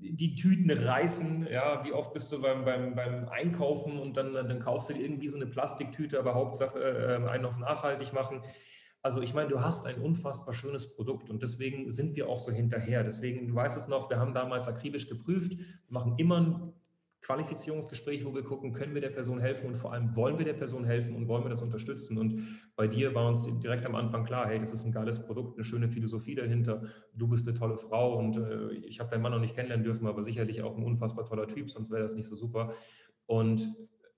die 0.00 0.34
Tüten 0.34 0.70
reißen, 0.70 1.48
ja, 1.50 1.84
wie 1.84 1.92
oft 1.92 2.12
bist 2.12 2.30
du 2.32 2.40
beim, 2.40 2.64
beim, 2.64 2.94
beim 2.94 3.28
Einkaufen 3.28 3.98
und 3.98 4.16
dann, 4.16 4.32
dann 4.32 4.60
kaufst 4.60 4.90
du 4.90 4.94
dir 4.94 5.02
irgendwie 5.02 5.28
so 5.28 5.36
eine 5.36 5.46
Plastiktüte, 5.46 6.18
aber 6.18 6.34
Hauptsache 6.34 6.78
äh, 6.78 7.28
einen 7.28 7.44
auf 7.44 7.58
nachhaltig 7.58 8.12
machen. 8.12 8.42
Also 9.00 9.22
ich 9.22 9.32
meine, 9.32 9.48
du 9.48 9.60
hast 9.60 9.86
ein 9.86 10.00
unfassbar 10.00 10.52
schönes 10.52 10.94
Produkt 10.94 11.30
und 11.30 11.42
deswegen 11.42 11.90
sind 11.90 12.16
wir 12.16 12.28
auch 12.28 12.38
so 12.38 12.52
hinterher. 12.52 13.04
Deswegen, 13.04 13.48
du 13.48 13.54
weißt 13.54 13.78
es 13.78 13.88
noch, 13.88 14.10
wir 14.10 14.18
haben 14.18 14.34
damals 14.34 14.66
akribisch 14.66 15.08
geprüft, 15.08 15.52
machen 15.88 16.14
immer 16.18 16.72
Qualifizierungsgespräch, 17.20 18.24
wo 18.24 18.34
wir 18.34 18.44
gucken, 18.44 18.72
können 18.72 18.94
wir 18.94 19.00
der 19.00 19.10
Person 19.10 19.40
helfen 19.40 19.66
und 19.66 19.76
vor 19.76 19.92
allem 19.92 20.14
wollen 20.14 20.38
wir 20.38 20.44
der 20.44 20.54
Person 20.54 20.84
helfen 20.84 21.16
und 21.16 21.26
wollen 21.26 21.44
wir 21.44 21.50
das 21.50 21.62
unterstützen. 21.62 22.16
Und 22.16 22.60
bei 22.76 22.86
dir 22.86 23.14
war 23.14 23.28
uns 23.28 23.42
direkt 23.60 23.88
am 23.88 23.96
Anfang 23.96 24.24
klar, 24.24 24.46
hey, 24.46 24.58
das 24.58 24.72
ist 24.72 24.84
ein 24.84 24.92
geiles 24.92 25.26
Produkt, 25.26 25.56
eine 25.56 25.64
schöne 25.64 25.88
Philosophie 25.88 26.36
dahinter. 26.36 26.82
Du 27.14 27.26
bist 27.26 27.48
eine 27.48 27.58
tolle 27.58 27.76
Frau 27.76 28.16
und 28.18 28.36
äh, 28.36 28.72
ich 28.86 29.00
habe 29.00 29.10
deinen 29.10 29.22
Mann 29.22 29.32
noch 29.32 29.40
nicht 29.40 29.56
kennenlernen 29.56 29.84
dürfen, 29.84 30.06
aber 30.06 30.22
sicherlich 30.22 30.62
auch 30.62 30.76
ein 30.76 30.84
unfassbar 30.84 31.24
toller 31.24 31.48
Typ, 31.48 31.70
sonst 31.70 31.90
wäre 31.90 32.02
das 32.02 32.14
nicht 32.14 32.28
so 32.28 32.36
super. 32.36 32.72
Und 33.26 33.68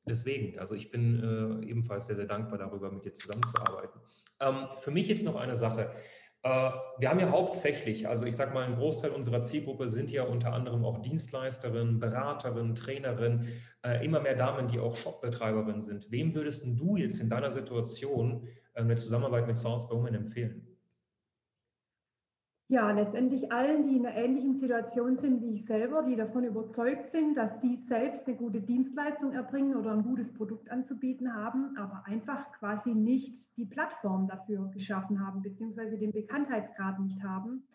deswegen, 0.05 0.59
also 0.59 0.75
ich 0.75 0.91
bin 0.91 1.63
äh, 1.63 1.67
ebenfalls 1.67 2.07
sehr, 2.07 2.17
sehr 2.17 2.27
dankbar 2.27 2.59
darüber, 2.59 2.91
mit 2.91 3.05
dir 3.05 3.15
zusammenzuarbeiten. 3.15 4.01
Ähm, 4.41 4.69
für 4.77 4.91
mich 4.91 5.09
jetzt 5.09 5.25
noch 5.25 5.37
eine 5.37 5.55
Sache. 5.55 5.91
Äh, 6.42 6.70
wir 6.98 7.11
haben 7.11 7.20
ja 7.20 7.31
hauptsächlich, 7.31 8.09
also 8.09 8.24
ich 8.24 8.35
sage 8.35 8.55
mal, 8.55 8.64
ein 8.64 8.76
Großteil 8.76 9.11
unserer 9.11 9.42
Zielgruppe 9.42 9.88
sind 9.88 10.11
ja 10.11 10.24
unter 10.24 10.53
anderem 10.53 10.85
auch 10.85 10.98
Dienstleisterinnen, 11.03 11.98
Beraterinnen, 11.98 12.74
Trainerinnen, 12.74 13.48
äh, 13.83 14.05
immer 14.05 14.20
mehr 14.20 14.37
Damen, 14.37 14.68
die 14.68 14.79
auch 14.79 14.96
Shopbetreiberinnen 14.96 15.83
sind. 15.83 16.11
Wem 16.11 16.35
würdest 16.35 16.64
du 16.66 16.96
jetzt 16.96 17.20
in 17.20 17.29
deiner 17.29 17.50
Situation 17.50 18.48
äh, 18.74 18.81
eine 18.81 18.96
Zusammenarbeit 18.96 19.46
mit 19.46 19.59
Sounds 19.59 19.88
by 19.88 19.94
Women 19.94 20.14
empfehlen? 20.14 20.70
Ja, 22.71 22.93
letztendlich 22.93 23.51
allen, 23.51 23.83
die 23.83 23.97
in 23.97 24.07
einer 24.07 24.15
ähnlichen 24.15 24.55
Situation 24.55 25.17
sind 25.17 25.43
wie 25.43 25.55
ich 25.55 25.67
selber, 25.67 26.05
die 26.05 26.15
davon 26.15 26.45
überzeugt 26.45 27.07
sind, 27.07 27.37
dass 27.37 27.61
sie 27.61 27.75
selbst 27.75 28.29
eine 28.29 28.37
gute 28.37 28.61
Dienstleistung 28.61 29.33
erbringen 29.33 29.75
oder 29.75 29.93
ein 29.93 30.05
gutes 30.05 30.33
Produkt 30.33 30.71
anzubieten 30.71 31.35
haben, 31.35 31.77
aber 31.77 32.07
einfach 32.07 32.53
quasi 32.53 32.95
nicht 32.95 33.57
die 33.57 33.67
Plattform 33.67 34.29
dafür 34.29 34.71
geschaffen 34.71 35.27
haben, 35.27 35.43
beziehungsweise 35.43 35.99
den 35.99 36.13
Bekanntheitsgrad 36.13 37.01
nicht 37.01 37.21
haben 37.25 37.67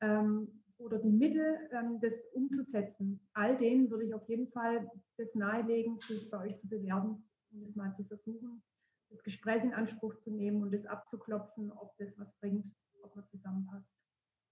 ähm, 0.00 0.48
oder 0.78 0.96
die 0.96 1.12
Mittel, 1.12 1.58
ähm, 1.72 2.00
das 2.00 2.24
umzusetzen. 2.32 3.20
All 3.34 3.54
denen 3.54 3.90
würde 3.90 4.06
ich 4.06 4.14
auf 4.14 4.26
jeden 4.30 4.48
Fall 4.48 4.90
das 5.18 5.34
nahelegen, 5.34 5.98
sich 5.98 6.30
bei 6.30 6.38
euch 6.38 6.56
zu 6.56 6.70
bewerben 6.70 7.22
und 7.52 7.60
es 7.60 7.76
mal 7.76 7.92
zu 7.92 8.02
versuchen, 8.02 8.62
das 9.10 9.22
Gespräch 9.22 9.62
in 9.62 9.74
Anspruch 9.74 10.16
zu 10.20 10.30
nehmen 10.30 10.62
und 10.62 10.72
es 10.72 10.86
abzuklopfen, 10.86 11.70
ob 11.70 11.98
das 11.98 12.18
was 12.18 12.34
bringt, 12.40 12.74
ob 13.02 13.14
man 13.14 13.26
zusammenpasst. 13.26 13.97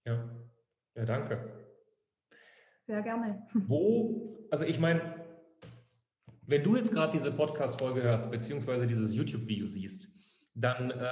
Ja, 0.07 0.23
ja 0.95 1.05
danke. 1.05 1.37
Sehr 2.85 3.01
gerne. 3.01 3.45
Wo, 3.53 4.47
also 4.49 4.63
ich 4.63 4.79
meine, 4.79 5.01
wenn 6.43 6.63
du 6.63 6.77
jetzt 6.77 6.93
gerade 6.93 7.11
diese 7.11 7.31
Podcast-Folge 7.31 8.01
hörst, 8.03 8.31
beziehungsweise 8.31 8.87
dieses 8.87 9.13
YouTube-Video 9.13 9.67
siehst, 9.67 10.09
dann 10.53 10.91
äh, 10.91 11.09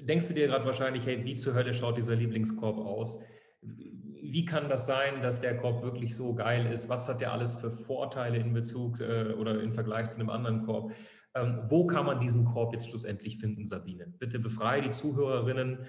denkst 0.00 0.28
du 0.28 0.34
dir 0.34 0.46
gerade 0.46 0.64
wahrscheinlich, 0.64 1.04
hey, 1.04 1.24
wie 1.24 1.34
zur 1.34 1.54
Hölle 1.54 1.74
schaut 1.74 1.96
dieser 1.98 2.14
Lieblingskorb 2.14 2.78
aus? 2.78 3.24
Wie 3.60 4.44
kann 4.44 4.68
das 4.68 4.86
sein, 4.86 5.20
dass 5.20 5.40
der 5.40 5.56
Korb 5.56 5.82
wirklich 5.82 6.14
so 6.14 6.36
geil 6.36 6.70
ist? 6.72 6.88
Was 6.88 7.08
hat 7.08 7.20
der 7.20 7.32
alles 7.32 7.54
für 7.54 7.72
Vorteile 7.72 8.38
in 8.38 8.52
Bezug 8.52 9.00
äh, 9.00 9.32
oder 9.32 9.60
im 9.60 9.72
Vergleich 9.72 10.08
zu 10.10 10.20
einem 10.20 10.30
anderen 10.30 10.64
Korb? 10.64 10.92
Ähm, 11.34 11.62
wo 11.66 11.86
kann 11.86 12.06
man 12.06 12.20
diesen 12.20 12.44
Korb 12.44 12.72
jetzt 12.72 12.88
schlussendlich 12.88 13.38
finden, 13.38 13.66
Sabine? 13.66 14.06
Bitte 14.06 14.38
befreie 14.38 14.82
die 14.82 14.92
Zuhörerinnen. 14.92 15.86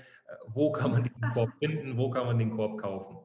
Wo 0.47 0.71
kann 0.71 0.91
man 0.91 1.03
diesen 1.03 1.21
Korb 1.33 1.51
finden? 1.59 1.97
Wo 1.97 2.09
kann 2.09 2.25
man 2.25 2.37
den 2.37 2.55
Korb 2.55 2.81
kaufen? 2.81 3.17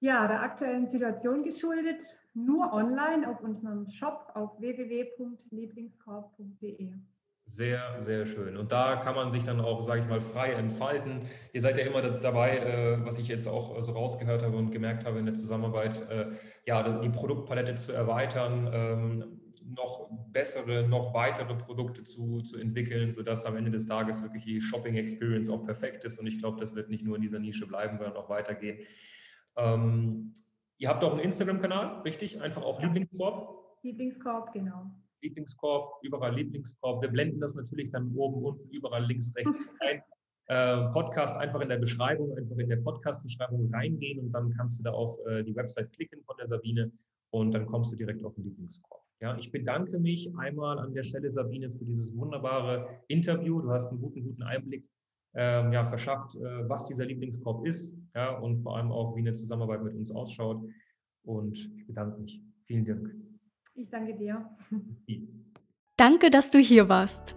Ja, 0.00 0.26
der 0.26 0.42
aktuellen 0.42 0.88
Situation 0.88 1.44
geschuldet, 1.44 2.02
nur 2.34 2.72
online 2.72 3.28
auf 3.28 3.40
unserem 3.40 3.88
Shop 3.88 4.32
auf 4.34 4.58
www.lieblingskorb.de. 4.58 6.94
Sehr, 7.44 8.00
sehr 8.00 8.24
schön. 8.26 8.56
Und 8.56 8.72
da 8.72 8.96
kann 8.96 9.14
man 9.14 9.30
sich 9.30 9.44
dann 9.44 9.60
auch, 9.60 9.82
sage 9.82 10.00
ich 10.00 10.08
mal, 10.08 10.20
frei 10.20 10.52
entfalten. 10.52 11.28
Ihr 11.52 11.60
seid 11.60 11.76
ja 11.76 11.84
immer 11.84 12.00
dabei, 12.02 12.58
äh, 12.58 13.04
was 13.04 13.18
ich 13.18 13.28
jetzt 13.28 13.46
auch 13.48 13.82
so 13.82 13.92
rausgehört 13.92 14.42
habe 14.42 14.56
und 14.56 14.70
gemerkt 14.70 15.04
habe 15.04 15.18
in 15.18 15.26
der 15.26 15.34
Zusammenarbeit, 15.34 16.08
äh, 16.08 16.30
ja, 16.66 17.00
die 17.00 17.10
Produktpalette 17.10 17.74
zu 17.74 17.92
erweitern, 17.92 18.70
ähm, 18.72 19.41
noch 19.74 20.08
bessere, 20.30 20.86
noch 20.88 21.14
weitere 21.14 21.54
Produkte 21.54 22.04
zu, 22.04 22.40
zu 22.42 22.58
entwickeln, 22.58 23.12
sodass 23.12 23.44
am 23.46 23.56
Ende 23.56 23.70
des 23.70 23.86
Tages 23.86 24.22
wirklich 24.22 24.44
die 24.44 24.60
Shopping 24.60 24.94
Experience 24.96 25.48
auch 25.48 25.64
perfekt 25.64 26.04
ist. 26.04 26.18
Und 26.18 26.26
ich 26.26 26.38
glaube, 26.38 26.60
das 26.60 26.74
wird 26.74 26.90
nicht 26.90 27.04
nur 27.04 27.16
in 27.16 27.22
dieser 27.22 27.38
Nische 27.38 27.66
bleiben, 27.66 27.96
sondern 27.96 28.16
auch 28.16 28.28
weitergehen. 28.28 28.78
Ähm, 29.56 30.32
ihr 30.78 30.88
habt 30.88 31.02
auch 31.04 31.12
einen 31.12 31.20
Instagram-Kanal, 31.20 32.02
richtig? 32.02 32.40
Einfach 32.40 32.62
auf 32.62 32.78
ja. 32.78 32.86
Lieblingskorb? 32.86 33.78
Lieblingskorb, 33.82 34.52
genau. 34.52 34.90
Lieblingskorb, 35.22 36.00
überall 36.02 36.34
Lieblingskorb. 36.34 37.02
Wir 37.02 37.08
blenden 37.08 37.40
das 37.40 37.54
natürlich 37.54 37.90
dann 37.90 38.12
oben, 38.14 38.42
unten, 38.42 38.68
überall 38.70 39.04
links, 39.04 39.32
rechts 39.36 39.68
ein. 39.80 40.02
Äh, 40.48 40.90
Podcast 40.90 41.38
einfach 41.38 41.60
in 41.60 41.68
der 41.68 41.78
Beschreibung, 41.78 42.36
einfach 42.36 42.56
in 42.56 42.68
der 42.68 42.76
Podcast-Beschreibung 42.76 43.72
reingehen 43.72 44.18
und 44.18 44.32
dann 44.32 44.52
kannst 44.56 44.80
du 44.80 44.82
da 44.82 44.90
auf 44.90 45.16
äh, 45.26 45.44
die 45.44 45.54
Website 45.54 45.92
klicken 45.92 46.20
von 46.24 46.36
der 46.36 46.46
Sabine 46.46 46.90
und 47.30 47.52
dann 47.54 47.64
kommst 47.66 47.92
du 47.92 47.96
direkt 47.96 48.24
auf 48.24 48.34
den 48.34 48.44
Lieblingskorb. 48.44 49.01
Ja, 49.22 49.36
ich 49.38 49.52
bedanke 49.52 50.00
mich 50.00 50.36
einmal 50.36 50.80
an 50.80 50.94
der 50.94 51.04
Stelle, 51.04 51.30
Sabine, 51.30 51.70
für 51.70 51.84
dieses 51.84 52.12
wunderbare 52.16 52.88
Interview. 53.06 53.60
Du 53.60 53.70
hast 53.70 53.92
einen 53.92 54.00
guten, 54.00 54.24
guten 54.24 54.42
Einblick 54.42 54.84
ähm, 55.34 55.72
ja, 55.72 55.84
verschafft, 55.84 56.34
äh, 56.34 56.68
was 56.68 56.86
dieser 56.86 57.06
Lieblingskorb 57.06 57.64
ist 57.64 57.96
ja, 58.16 58.36
und 58.38 58.64
vor 58.64 58.76
allem 58.76 58.90
auch, 58.90 59.14
wie 59.14 59.20
eine 59.20 59.32
Zusammenarbeit 59.32 59.84
mit 59.84 59.94
uns 59.94 60.10
ausschaut. 60.10 60.60
Und 61.24 61.56
ich 61.56 61.86
bedanke 61.86 62.20
mich. 62.20 62.42
Vielen 62.66 62.84
Dank. 62.84 63.14
Ich 63.74 63.88
danke 63.88 64.16
dir. 64.16 64.44
Danke, 65.96 66.30
dass 66.30 66.50
du 66.50 66.58
hier 66.58 66.88
warst. 66.88 67.36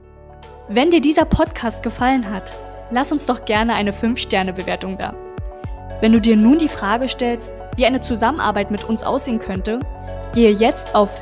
Wenn 0.67 0.89
dir 0.89 1.01
dieser 1.01 1.25
Podcast 1.25 1.83
gefallen 1.83 2.27
hat, 2.27 2.51
lass 2.89 3.11
uns 3.11 3.27
doch 3.27 3.45
gerne 3.45 3.75
eine 3.75 3.91
5-Sterne-Bewertung 3.91 4.97
da. 4.97 5.15
Wenn 6.01 6.13
du 6.13 6.19
dir 6.19 6.35
nun 6.35 6.57
die 6.57 6.67
Frage 6.67 7.07
stellst, 7.07 7.61
wie 7.77 7.85
eine 7.85 8.01
Zusammenarbeit 8.01 8.71
mit 8.71 8.89
uns 8.89 9.03
aussehen 9.03 9.37
könnte, 9.37 9.79
gehe 10.33 10.49
jetzt 10.49 10.95
auf 10.95 11.21